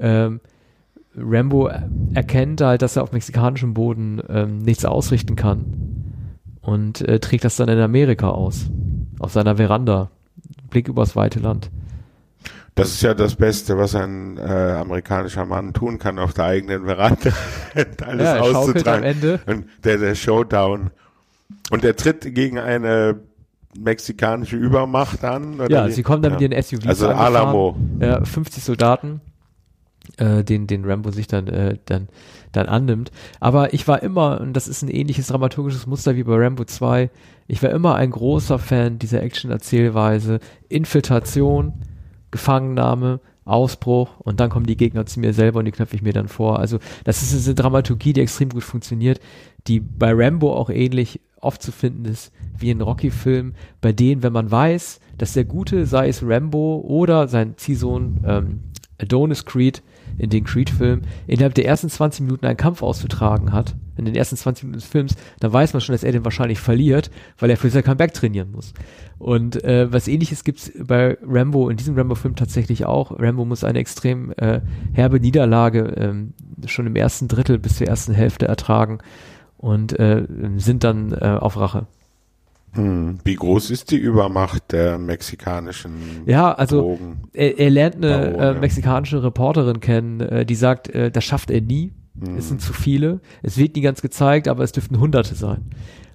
Ähm, 0.00 0.40
Rambo 1.16 1.70
erkennt 2.14 2.60
halt, 2.60 2.82
dass 2.82 2.96
er 2.96 3.02
auf 3.02 3.12
mexikanischem 3.12 3.74
Boden 3.74 4.22
ähm, 4.28 4.58
nichts 4.58 4.84
ausrichten 4.84 5.36
kann 5.36 5.64
und 6.62 7.02
äh, 7.02 7.18
trägt 7.20 7.44
das 7.44 7.56
dann 7.56 7.68
in 7.68 7.78
Amerika 7.78 8.30
aus, 8.30 8.70
auf 9.18 9.32
seiner 9.32 9.56
Veranda, 9.56 10.10
Blick 10.70 10.88
übers 10.88 11.16
weite 11.16 11.40
Land. 11.40 11.70
Das 12.74 12.88
ist 12.88 13.02
ja 13.02 13.12
das 13.12 13.36
Beste, 13.36 13.76
was 13.76 13.94
ein 13.94 14.38
äh, 14.38 14.42
amerikanischer 14.42 15.44
Mann 15.44 15.74
tun 15.74 15.98
kann, 15.98 16.18
auf 16.18 16.32
der 16.32 16.46
eigenen 16.46 16.86
Veranda 16.86 17.30
alles 18.02 18.24
Ja, 18.24 18.38
schaukelt 18.38 18.54
am 18.54 18.56
auszutragen. 18.56 19.04
Ende. 19.04 19.40
Und 19.46 19.66
der, 19.84 19.98
der 19.98 20.14
Showdown. 20.14 20.90
Und 21.70 21.84
er 21.84 21.96
tritt 21.96 22.34
gegen 22.34 22.58
eine 22.58 23.20
mexikanische 23.78 24.56
Übermacht 24.56 25.22
an. 25.24 25.60
Ja, 25.68 25.86
wie? 25.86 25.92
sie 25.92 26.02
kommen 26.02 26.22
dann 26.22 26.32
ja. 26.32 26.38
mit 26.38 26.50
ihren 26.50 26.62
SUVs 26.62 26.86
Also. 26.86 27.08
Alamo. 27.08 27.76
Ja, 28.00 28.24
50 28.24 28.64
Soldaten, 28.64 29.20
äh, 30.16 30.42
den, 30.42 30.66
den 30.66 30.84
Rambo 30.84 31.10
sich 31.10 31.26
dann, 31.26 31.48
äh, 31.48 31.76
dann, 31.84 32.08
dann 32.52 32.66
annimmt. 32.66 33.10
Aber 33.40 33.74
ich 33.74 33.86
war 33.86 34.02
immer, 34.02 34.40
und 34.40 34.54
das 34.54 34.66
ist 34.66 34.82
ein 34.82 34.88
ähnliches 34.88 35.28
dramaturgisches 35.28 35.86
Muster 35.86 36.16
wie 36.16 36.24
bei 36.24 36.36
Rambo 36.36 36.64
2, 36.64 37.10
ich 37.48 37.62
war 37.62 37.70
immer 37.70 37.96
ein 37.96 38.10
großer 38.10 38.58
Fan 38.58 38.98
dieser 38.98 39.22
Action-Erzählweise. 39.22 40.40
Infiltration, 40.68 41.74
Gefangennahme, 42.32 43.20
Ausbruch 43.44 44.20
und 44.20 44.40
dann 44.40 44.50
kommen 44.50 44.66
die 44.66 44.76
Gegner 44.76 45.06
zu 45.06 45.20
mir 45.20 45.32
selber 45.32 45.60
und 45.60 45.64
die 45.64 45.72
knöpfe 45.72 45.96
ich 45.96 46.02
mir 46.02 46.12
dann 46.12 46.28
vor. 46.28 46.58
Also 46.58 46.78
das 47.04 47.22
ist 47.22 47.46
eine 47.46 47.54
Dramaturgie, 47.54 48.12
die 48.12 48.20
extrem 48.20 48.48
gut 48.48 48.64
funktioniert, 48.64 49.20
die 49.66 49.80
bei 49.80 50.12
Rambo 50.12 50.54
auch 50.54 50.70
ähnlich 50.70 51.20
oft 51.40 51.62
zu 51.62 51.72
finden 51.72 52.04
ist 52.04 52.32
wie 52.56 52.70
in 52.70 52.80
Rocky-Filmen, 52.80 53.54
bei 53.80 53.92
denen, 53.92 54.22
wenn 54.22 54.32
man 54.32 54.50
weiß, 54.50 55.00
dass 55.18 55.32
der 55.32 55.44
Gute, 55.44 55.86
sei 55.86 56.08
es 56.08 56.22
Rambo 56.24 56.84
oder 56.86 57.28
sein 57.28 57.54
Ziehsohn 57.56 58.20
ähm, 58.24 58.60
Adonis 59.00 59.44
Creed 59.44 59.82
in 60.18 60.30
den 60.30 60.44
Creed-Filmen, 60.44 61.06
innerhalb 61.26 61.54
der 61.54 61.66
ersten 61.66 61.88
20 61.88 62.22
Minuten 62.22 62.46
einen 62.46 62.56
Kampf 62.56 62.82
auszutragen 62.82 63.52
hat, 63.52 63.74
in 63.96 64.04
den 64.04 64.14
ersten 64.14 64.36
20 64.36 64.64
Minuten 64.64 64.80
des 64.80 64.88
Films, 64.88 65.16
dann 65.40 65.52
weiß 65.52 65.72
man 65.72 65.80
schon, 65.80 65.92
dass 65.94 66.04
er 66.04 66.12
den 66.12 66.24
wahrscheinlich 66.24 66.60
verliert, 66.60 67.10
weil 67.38 67.50
er 67.50 67.56
für 67.56 67.70
sein 67.70 67.82
Comeback 67.82 68.14
trainieren 68.14 68.50
muss. 68.52 68.72
Und 69.18 69.62
äh, 69.64 69.92
was 69.92 70.08
ähnliches 70.08 70.44
gibt's 70.44 70.72
bei 70.78 71.16
Rambo, 71.22 71.68
in 71.68 71.76
diesem 71.76 71.96
Rambo-Film 71.96 72.36
tatsächlich 72.36 72.86
auch. 72.86 73.18
Rambo 73.18 73.44
muss 73.44 73.64
eine 73.64 73.78
extrem 73.78 74.32
äh, 74.36 74.60
herbe 74.92 75.20
Niederlage 75.20 75.94
ähm, 75.96 76.34
schon 76.66 76.86
im 76.86 76.96
ersten 76.96 77.28
Drittel 77.28 77.58
bis 77.58 77.76
zur 77.76 77.86
ersten 77.86 78.12
Hälfte 78.12 78.46
ertragen 78.46 78.98
und 79.58 79.98
äh, 79.98 80.26
sind 80.56 80.84
dann 80.84 81.12
äh, 81.12 81.38
auf 81.38 81.56
Rache. 81.56 81.86
Wie 82.74 83.34
groß 83.34 83.70
ist 83.70 83.90
die 83.90 83.96
Übermacht 83.98 84.72
der 84.72 84.96
mexikanischen 84.98 86.22
Ja, 86.24 86.52
also 86.52 86.80
Drogen? 86.80 87.22
er, 87.34 87.58
er 87.58 87.70
lernt 87.70 87.96
eine 87.96 88.36
äh, 88.36 88.54
mexikanische 88.54 89.22
Reporterin 89.22 89.80
kennen, 89.80 90.20
äh, 90.20 90.46
die 90.46 90.54
sagt, 90.54 90.88
äh, 90.88 91.10
das 91.10 91.24
schafft 91.24 91.50
er 91.50 91.60
nie. 91.60 91.92
Hm. 92.18 92.36
Es 92.36 92.48
sind 92.48 92.62
zu 92.62 92.72
viele. 92.72 93.20
Es 93.42 93.58
wird 93.58 93.76
nie 93.76 93.82
ganz 93.82 94.00
gezeigt, 94.00 94.48
aber 94.48 94.64
es 94.64 94.72
dürften 94.72 94.98
Hunderte 95.00 95.34
sein. 95.34 95.66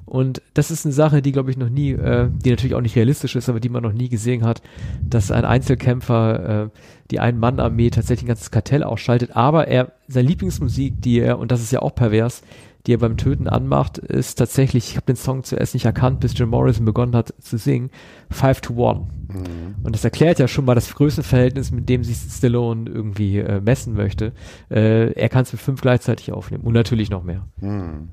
Und 0.05 0.41
das 0.53 0.71
ist 0.71 0.85
eine 0.85 0.93
Sache, 0.93 1.21
die 1.21 1.33
glaube 1.33 1.51
ich 1.51 1.57
noch 1.57 1.69
nie, 1.69 1.91
äh, 1.91 2.29
die 2.31 2.49
natürlich 2.49 2.75
auch 2.75 2.81
nicht 2.81 2.95
realistisch 2.95 3.35
ist, 3.35 3.49
aber 3.49 3.59
die 3.59 3.69
man 3.69 3.83
noch 3.83 3.91
nie 3.93 4.07
gesehen 4.09 4.45
hat, 4.45 4.61
dass 5.03 5.31
ein 5.31 5.43
Einzelkämpfer 5.43 6.63
äh, 6.63 6.69
die 7.11 7.19
Ein-Mann-Armee 7.19 7.89
tatsächlich 7.89 8.23
ein 8.23 8.29
ganzes 8.29 8.49
Kartell 8.49 8.83
ausschaltet. 8.83 9.35
Aber 9.35 9.67
er, 9.67 9.91
seine 10.07 10.29
Lieblingsmusik, 10.29 11.01
die 11.01 11.19
er, 11.19 11.37
und 11.37 11.51
das 11.51 11.61
ist 11.61 11.71
ja 11.71 11.81
auch 11.81 11.93
pervers, 11.93 12.41
die 12.87 12.93
er 12.93 12.97
beim 12.97 13.17
Töten 13.17 13.47
anmacht, 13.47 13.97
ist 13.97 14.35
tatsächlich, 14.35 14.89
ich 14.89 14.95
habe 14.95 15.05
den 15.05 15.17
Song 15.17 15.43
zuerst 15.43 15.73
nicht 15.73 15.85
erkannt, 15.85 16.21
bis 16.21 16.37
Jim 16.37 16.49
Morrison 16.49 16.85
begonnen 16.85 17.15
hat 17.15 17.33
zu 17.39 17.57
singen, 17.57 17.91
Five 18.31 18.61
to 18.61 18.73
One. 18.75 19.07
Hm. 19.31 19.75
Und 19.83 19.93
das 19.93 20.03
erklärt 20.03 20.39
ja 20.39 20.47
schon 20.47 20.65
mal 20.65 20.75
das 20.75 20.93
Größenverhältnis, 20.95 21.71
mit 21.71 21.89
dem 21.89 22.03
sich 22.03 22.17
Stallone 22.17 22.89
irgendwie 22.89 23.39
äh, 23.39 23.59
messen 23.59 23.93
möchte. 23.93 24.31
Äh, 24.71 25.11
er 25.11 25.29
kann 25.29 25.43
es 25.43 25.51
mit 25.51 25.61
fünf 25.61 25.81
gleichzeitig 25.81 26.31
aufnehmen 26.31 26.63
und 26.63 26.73
natürlich 26.73 27.09
noch 27.09 27.23
mehr. 27.23 27.45
Hm. 27.59 28.09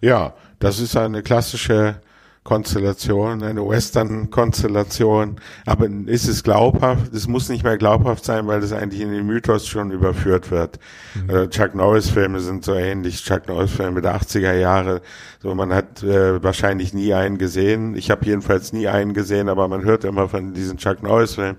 Ja, 0.00 0.34
das 0.58 0.80
ist 0.80 0.96
eine 0.96 1.22
klassische 1.22 2.00
Konstellation, 2.44 3.42
eine 3.42 3.66
Western-Konstellation. 3.66 5.36
Aber 5.64 5.86
ist 6.06 6.28
es 6.28 6.42
glaubhaft? 6.42 7.14
Es 7.14 7.28
muss 7.28 7.48
nicht 7.48 7.62
mehr 7.62 7.78
glaubhaft 7.78 8.24
sein, 8.24 8.46
weil 8.48 8.60
das 8.60 8.72
eigentlich 8.72 9.00
in 9.00 9.12
den 9.12 9.26
Mythos 9.26 9.66
schon 9.68 9.92
überführt 9.92 10.50
wird. 10.50 10.80
Mhm. 11.14 11.30
Äh, 11.30 11.48
Chuck 11.50 11.74
Norris-Filme 11.74 12.40
sind 12.40 12.64
so 12.64 12.74
ähnlich. 12.74 13.22
Chuck 13.22 13.46
Norris-Filme 13.46 14.02
der 14.02 14.20
80er 14.20 14.54
Jahre. 14.54 15.02
So, 15.40 15.54
man 15.54 15.72
hat 15.72 16.02
äh, 16.02 16.42
wahrscheinlich 16.42 16.92
nie 16.92 17.14
einen 17.14 17.38
gesehen. 17.38 17.94
Ich 17.94 18.10
habe 18.10 18.26
jedenfalls 18.26 18.72
nie 18.72 18.88
einen 18.88 19.14
gesehen, 19.14 19.48
aber 19.48 19.68
man 19.68 19.84
hört 19.84 20.04
immer 20.04 20.28
von 20.28 20.52
diesen 20.52 20.78
Chuck 20.78 21.02
Norris-Filmen. 21.02 21.56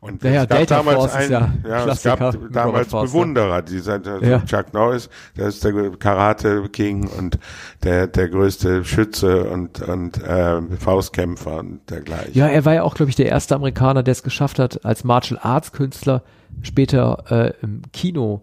Und 0.00 0.24
ja, 0.24 0.30
ja, 0.30 0.42
es 0.42 0.48
gab 0.48 0.58
Delta 0.58 0.76
damals 0.76 0.96
Force 0.96 1.10
ist 1.10 1.32
einen, 1.32 1.62
ja 1.64 1.84
ja, 1.86 1.92
es 1.92 2.02
gab 2.02 2.52
damals. 2.52 2.88
Bewunderer, 2.88 3.60
die 3.60 3.80
sind 3.80 4.08
also 4.08 4.24
Ja. 4.24 4.40
Chuck 4.40 4.72
Norris, 4.72 5.10
der 5.36 5.48
ist 5.48 5.62
der 5.62 5.90
Karate 5.98 6.68
King 6.70 7.06
und 7.06 7.38
der 7.82 8.06
der 8.06 8.30
größte 8.30 8.82
Schütze 8.84 9.44
und 9.50 9.82
und 9.82 10.22
äh, 10.22 10.62
Faustkämpfer 10.78 11.58
und 11.58 11.80
dergleichen. 11.90 12.32
Ja, 12.32 12.46
er 12.46 12.64
war 12.64 12.74
ja 12.74 12.82
auch, 12.82 12.94
glaube 12.94 13.10
ich, 13.10 13.16
der 13.16 13.26
erste 13.26 13.54
Amerikaner, 13.54 14.02
der 14.02 14.12
es 14.12 14.22
geschafft 14.22 14.58
hat, 14.58 14.84
als 14.86 15.04
Martial 15.04 15.38
Arts 15.42 15.72
Künstler 15.72 16.22
später 16.62 17.24
äh, 17.28 17.52
im 17.62 17.82
Kino 17.92 18.40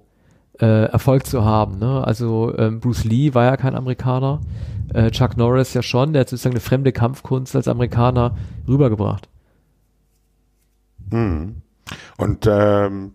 äh, 0.60 0.86
Erfolg 0.86 1.26
zu 1.26 1.44
haben. 1.44 1.80
Ne? 1.80 2.06
Also 2.06 2.56
ähm, 2.58 2.80
Bruce 2.80 3.04
Lee 3.04 3.34
war 3.34 3.46
ja 3.46 3.58
kein 3.58 3.76
Amerikaner, 3.76 4.42
äh, 4.94 5.10
Chuck 5.12 5.38
Norris 5.38 5.74
ja 5.74 5.82
schon, 5.82 6.14
der 6.14 6.22
hat 6.22 6.30
sozusagen 6.30 6.54
eine 6.54 6.62
fremde 6.62 6.92
Kampfkunst 6.92 7.56
als 7.56 7.68
Amerikaner 7.68 8.36
rübergebracht. 8.68 9.28
Mhm. 11.12 11.62
Und 12.18 12.48
ähm, 12.50 13.14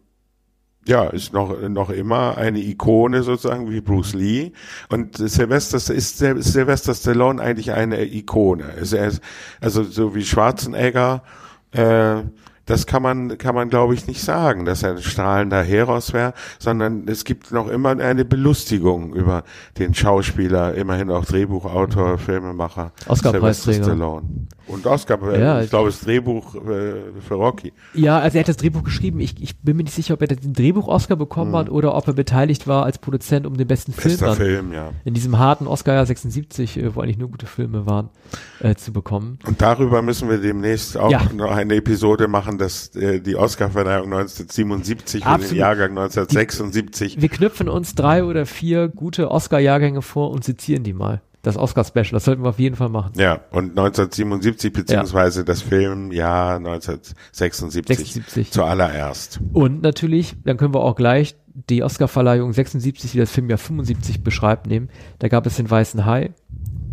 ja, 0.87 1.05
ist 1.05 1.33
noch 1.33 1.57
noch 1.69 1.91
immer 1.91 2.37
eine 2.39 2.59
Ikone 2.59 3.23
sozusagen 3.23 3.71
wie 3.71 3.81
Bruce 3.81 4.15
Lee 4.15 4.53
und 4.89 5.17
Sylvester 5.17 5.77
ist 5.77 6.19
Sil- 6.19 6.43
Sylvester 6.43 6.95
Stallone 6.95 7.41
eigentlich 7.41 7.73
eine 7.73 8.05
Ikone. 8.05 8.65
Ist 8.81 8.93
er 8.93 9.07
ist, 9.07 9.21
also 9.61 9.85
so 9.85 10.15
wie 10.15 10.25
Schwarzenegger 10.25 11.23
äh, 11.71 12.23
das 12.67 12.87
kann 12.87 13.03
man, 13.03 13.39
kann 13.39 13.55
man 13.57 13.71
glaube 13.71 13.95
ich 13.95 14.07
nicht 14.07 14.23
sagen, 14.23 14.65
dass 14.65 14.83
er 14.85 14.93
ein 14.93 15.03
strahlender 15.03 15.63
Heros 15.63 16.13
wäre, 16.13 16.33
sondern 16.61 17.09
es 17.09 17.25
gibt 17.25 17.51
noch 17.51 17.69
immer 17.69 17.91
eine 17.91 18.25
Belustigung 18.25 19.15
über 19.15 19.43
den 19.79 19.95
Schauspieler, 19.95 20.75
immerhin 20.75 21.11
auch 21.11 21.25
Drehbuchautor, 21.25 22.19
Filmemacher. 22.19 22.93
Oscar-Preisträger. 23.09 24.23
Und 24.67 24.87
Oscar, 24.87 25.21
äh, 25.33 25.41
Ja, 25.41 25.61
ich 25.63 25.71
glaube, 25.71 25.91
das 25.91 26.01
Drehbuch 26.01 26.55
äh, 26.55 26.95
für 27.21 27.35
Rocky. 27.35 27.73
Ja, 27.95 28.19
also 28.19 28.39
er 28.39 28.41
hat 28.41 28.49
das 28.49 28.57
Drehbuch 28.57 28.83
geschrieben. 28.85 29.21
Ich, 29.21 29.43
ich 29.43 29.59
bin 29.59 29.77
mir 29.77 29.83
nicht 29.85 29.95
sicher, 29.95 30.15
ob 30.15 30.21
er 30.21 30.29
den 30.29 30.53
Drehbuch-Oscar 30.53 31.17
bekommen 31.17 31.55
hat 31.57 31.69
oder 31.71 31.95
ob 31.95 32.07
er 32.07 32.15
beteiligt 32.15 32.67
war 32.67 32.85
als 32.85 32.99
Produzent 32.99 33.47
um 33.47 33.57
den 33.57 33.67
besten 33.67 33.93
Film 33.93 34.13
Bester. 34.19 34.35
Film, 34.37 34.73
ja. 34.73 34.91
in 35.05 35.15
diesem 35.15 35.39
harten 35.39 35.67
Oscar-Jahr 35.67 36.07
76, 36.07 36.79
äh, 36.79 36.95
wo 36.95 37.01
eigentlich 37.01 37.19
nur 37.19 37.31
gute 37.31 37.47
Filme 37.47 37.87
waren, 37.87 38.09
äh, 38.61 38.75
zu 38.75 38.93
bekommen. 38.93 39.39
Und 39.47 39.61
darüber 39.61 40.03
müssen 40.03 40.29
wir 40.29 40.39
demnächst 40.39 40.97
auch 40.97 41.11
Ja. 41.11 41.23
noch 41.35 41.51
eine 41.51 41.75
Episode 41.75 42.29
machen, 42.29 42.59
dass 42.59 42.95
äh, 42.97 43.21
die 43.21 43.37
Oscarverleihung 43.37 44.05
1977 44.13 45.23
für 45.23 45.29
den 45.29 45.35
Absolut. 45.35 45.57
Jahrgang 45.59 45.91
1976. 45.91 47.21
Wir 47.21 47.29
knüpfen 47.29 47.69
uns 47.69 47.95
drei 47.95 48.25
oder 48.25 48.47
vier 48.47 48.89
gute 48.89 49.31
Oscar-Jahrgänge 49.31 50.03
vor 50.03 50.31
und 50.31 50.45
sezieren 50.45 50.83
die 50.85 50.93
mal. 50.93 51.21
Das 51.43 51.57
Oscar-Special, 51.57 52.13
das 52.13 52.25
sollten 52.25 52.45
wir 52.45 52.51
auf 52.51 52.61
jeden 52.61 52.77
Fall 52.77 52.89
machen. 52.89 53.13
Ja, 53.17 53.41
und 53.51 53.71
1977 53.71 54.73
beziehungsweise 54.73 55.45
das 55.45 55.61
Filmjahr 55.63 56.57
1976 56.57 57.97
76. 57.97 58.51
zuallererst. 58.53 59.41
Und 59.53 59.83
natürlich, 59.83 60.37
dann 60.45 60.57
können 60.57 60.73
wir 60.73 60.81
auch 60.81 60.95
gleich 60.95 61.35
die 61.55 61.83
Oscar-Verleihung 61.83 62.53
76, 62.53 63.13
die 63.13 63.19
das 63.19 63.31
Filmjahr 63.31 63.59
75 63.59 64.23
beschreibt, 64.23 64.67
nehmen. 64.67 64.89
Da 65.19 65.29
gab 65.29 65.47
es 65.47 65.57
den 65.57 65.71
Weißen 65.71 66.07
Hai, 66.07 66.33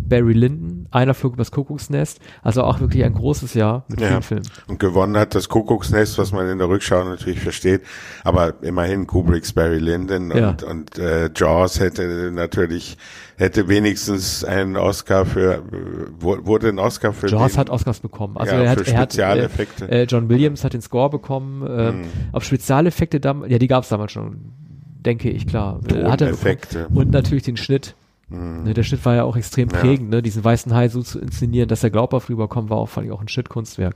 Barry 0.10 0.34
Lyndon, 0.34 0.88
Einer 0.92 1.14
flog 1.14 1.34
übers 1.34 1.52
Kuckucksnest, 1.52 2.20
also 2.42 2.64
auch 2.64 2.80
wirklich 2.80 3.04
ein 3.04 3.14
großes 3.14 3.54
Jahr 3.54 3.86
mit 3.88 4.02
Ja. 4.02 4.08
vielen 4.10 4.22
Filmen. 4.24 4.48
Und 4.68 4.80
gewonnen 4.80 5.16
hat 5.18 5.36
das 5.36 5.48
Kuckucksnest, 5.50 6.18
was 6.18 6.32
man 6.32 6.48
in 6.50 6.58
der 6.58 6.68
Rückschau 6.68 7.04
natürlich 7.04 7.40
versteht. 7.40 7.82
Aber 8.24 8.56
immerhin 8.62 9.06
Kubricks 9.08 9.54
Barry 9.54 9.78
Lyndon 9.80 10.32
Ja. 10.36 10.50
und, 10.50 10.64
und 10.64 10.98
äh, 10.98 11.30
Jaws 11.36 11.80
hätte 11.80 12.32
natürlich, 12.34 12.98
hätte 13.38 13.68
wenigstens 13.68 14.44
einen 14.44 14.76
Oscar 14.76 15.26
für, 15.26 15.54
äh, 15.56 15.60
wu- 16.20 16.46
wurde 16.46 16.70
ein 16.70 16.80
Oscar 16.80 17.14
für 17.14 17.28
Jaws 17.28 17.52
den, 17.54 17.58
hat 17.60 17.70
Oscars 17.70 18.00
bekommen. 18.00 18.36
Also 18.38 18.56
Ja, 18.56 18.62
er 18.64 18.70
hat, 18.72 18.80
für 18.82 18.98
hat 18.98 19.12
Spezialeffekte. 19.14 19.86
Hm. 19.86 19.92
Äh, 19.94 20.02
äh, 20.02 20.06
John 20.06 20.28
Williams 20.30 20.64
hat 20.64 20.74
den 20.74 20.82
Score 20.82 21.10
bekommen. 21.10 21.66
Ähm, 21.70 22.02
Auf 22.32 22.44
Spezialeffekte 22.44 23.20
ja, 23.24 23.58
die 23.60 23.68
gab 23.68 23.84
es 23.84 23.90
damals 23.90 24.12
schon, 24.12 24.52
denke 25.06 25.30
ich, 25.30 25.46
klar. 25.48 25.80
Äh, 25.88 26.04
hat 26.06 26.22
er. 26.22 26.28
Toneffekte. 26.30 26.88
Und 26.94 27.12
natürlich 27.12 27.44
den 27.44 27.58
Schnitt. 27.58 27.96
Ne, 28.30 28.74
der 28.74 28.84
Schnitt 28.84 29.04
war 29.06 29.16
ja 29.16 29.24
auch 29.24 29.36
extrem 29.36 29.70
Hm. 29.70 29.76
Ja. 29.76 29.82
prägend, 29.82 30.10
ne? 30.10 30.22
diesen 30.22 30.44
weißen 30.44 30.74
Hai 30.74 30.90
so 30.90 31.02
zu 31.02 31.20
inszenieren, 31.20 31.68
dass 31.68 31.84
er 31.84 31.90
glaubhaft 31.90 32.30
rüberkommt, 32.30 32.70
war 32.70 32.78
auch, 32.78 32.90
fand 32.90 33.08
ich 33.08 33.12
auch 33.14 33.22
ein 33.22 33.28
Schnittkunstwerk. 33.28 33.96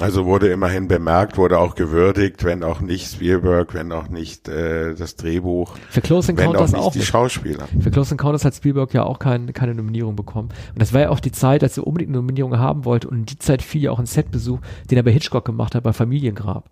Also 0.00 0.24
wurde 0.24 0.48
immerhin 0.48 0.88
bemerkt, 0.88 1.36
wurde 1.36 1.58
auch 1.58 1.74
gewürdigt, 1.74 2.44
wenn 2.44 2.62
auch 2.62 2.80
nicht 2.80 3.12
Spielberg, 3.12 3.74
wenn 3.74 3.92
auch 3.92 4.08
nicht 4.08 4.48
äh, 4.48 4.94
das 4.94 5.16
Drehbuch, 5.16 5.76
Für 5.90 6.00
Close 6.00 6.28
wenn 6.28 6.38
auch 6.38 6.40
Encounters 6.44 6.72
nicht 6.72 6.80
auch 6.80 6.92
die 6.92 6.98
nicht. 7.00 7.08
Schauspieler. 7.08 7.66
Für 7.80 7.90
Close 7.90 8.12
Encounters 8.12 8.44
hat 8.44 8.54
Spielberg 8.54 8.94
ja 8.94 9.02
auch 9.02 9.18
kein, 9.18 9.52
keine 9.52 9.74
Nominierung 9.74 10.16
bekommen. 10.16 10.48
Und 10.72 10.80
das 10.80 10.94
war 10.94 11.02
ja 11.02 11.08
auch 11.10 11.20
die 11.20 11.32
Zeit, 11.32 11.62
als 11.62 11.76
er 11.76 11.86
unbedingt 11.86 12.10
eine 12.10 12.18
Nominierung 12.18 12.58
haben 12.58 12.84
wollte. 12.84 13.08
Und 13.08 13.16
in 13.18 13.26
die 13.26 13.38
Zeit 13.38 13.60
fiel 13.60 13.82
ja 13.82 13.90
auch 13.90 13.98
ein 13.98 14.06
Setbesuch, 14.06 14.60
den 14.90 14.96
er 14.96 15.02
bei 15.02 15.12
Hitchcock 15.12 15.44
gemacht 15.44 15.74
hat, 15.74 15.82
bei 15.82 15.92
Familiengrab. 15.92 16.70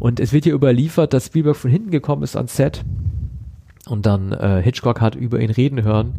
Und 0.00 0.18
es 0.18 0.32
wird 0.32 0.44
hier 0.44 0.54
überliefert, 0.54 1.12
dass 1.12 1.26
Spielberg 1.26 1.56
von 1.56 1.70
hinten 1.70 1.90
gekommen 1.90 2.22
ist 2.22 2.34
ans 2.34 2.56
Set 2.56 2.82
und 3.90 4.06
dann 4.06 4.32
äh, 4.32 4.62
Hitchcock 4.62 5.00
hat 5.00 5.14
über 5.14 5.40
ihn 5.40 5.50
reden 5.50 5.82
hören. 5.82 6.14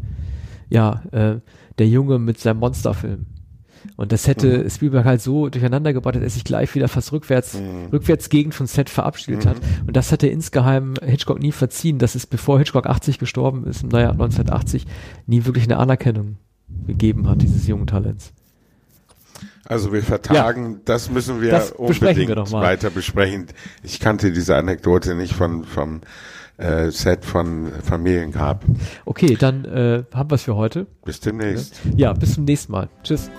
Ja, 0.70 1.04
äh, 1.12 1.36
der 1.80 1.88
Junge 1.88 2.20
mit 2.20 2.40
seinem 2.40 2.60
Monsterfilm. 2.60 3.26
Und 3.96 4.12
das 4.12 4.28
hätte 4.28 4.70
Spielberg 4.70 5.06
halt 5.06 5.22
so 5.22 5.50
durcheinander 5.50 5.92
gebracht, 5.92 6.16
dass 6.16 6.22
er 6.22 6.30
sich 6.30 6.44
gleich 6.44 6.76
wieder 6.76 6.88
fast 6.88 7.12
rückwärts, 7.14 7.58
rückwärts 7.92 8.30
gegen 8.30 8.52
vom 8.52 8.68
Set 8.68 8.90
verabschiedet 8.92 9.48
hat. 9.48 9.58
Und 9.88 9.96
das 9.98 10.12
hat 10.12 10.22
er 10.22 10.32
insgeheim 10.32 10.94
Hitchcock 11.04 11.40
nie 11.40 11.52
verziehen, 11.52 11.98
dass 11.98 12.14
es 12.14 12.28
bevor 12.28 12.60
Hitchcock 12.60 12.86
80 12.86 13.18
gestorben 13.18 13.66
ist, 13.66 13.82
im 13.84 13.90
Jahr 13.90 14.12
1980, 14.12 14.86
nie 15.26 15.46
wirklich 15.46 15.64
eine 15.64 15.78
Anerkennung 15.78 16.38
gegeben 16.86 17.28
hat, 17.28 17.42
dieses 17.42 17.66
jungen 17.68 17.88
Talents. 17.88 18.34
Also 19.66 19.92
wir 19.94 20.04
vertagen, 20.04 20.82
das 20.86 21.10
müssen 21.10 21.42
wir 21.42 21.50
Das 21.52 21.72
besprechen 21.72 22.08
unbedingt 22.08 22.28
wir 22.30 22.36
doch 22.36 22.52
mal. 22.52 22.62
weiter 22.62 22.90
besprechen. 22.92 23.48
Ich 23.84 24.00
kannte 24.00 24.32
diese 24.32 24.56
Anekdote 24.58 25.16
nicht 25.16 25.34
von 25.34 25.64
vom 25.64 26.02
äh, 26.62 26.92
Set 26.92 27.26
von 27.26 27.72
Familiengrab. 27.84 28.64
Okay, 29.06 29.36
dann 29.40 29.66
äh, 29.66 30.04
haben 30.14 30.30
wir 30.30 30.36
es 30.36 30.44
für 30.44 30.56
heute. 30.56 30.88
Bis 31.04 31.20
demnächst. 31.20 31.82
Ja, 31.96 32.14
bis 32.14 32.36
zum 32.36 32.46
nächsten 32.46 32.72
Mal. 32.72 32.90
Tschüss. 33.04 33.30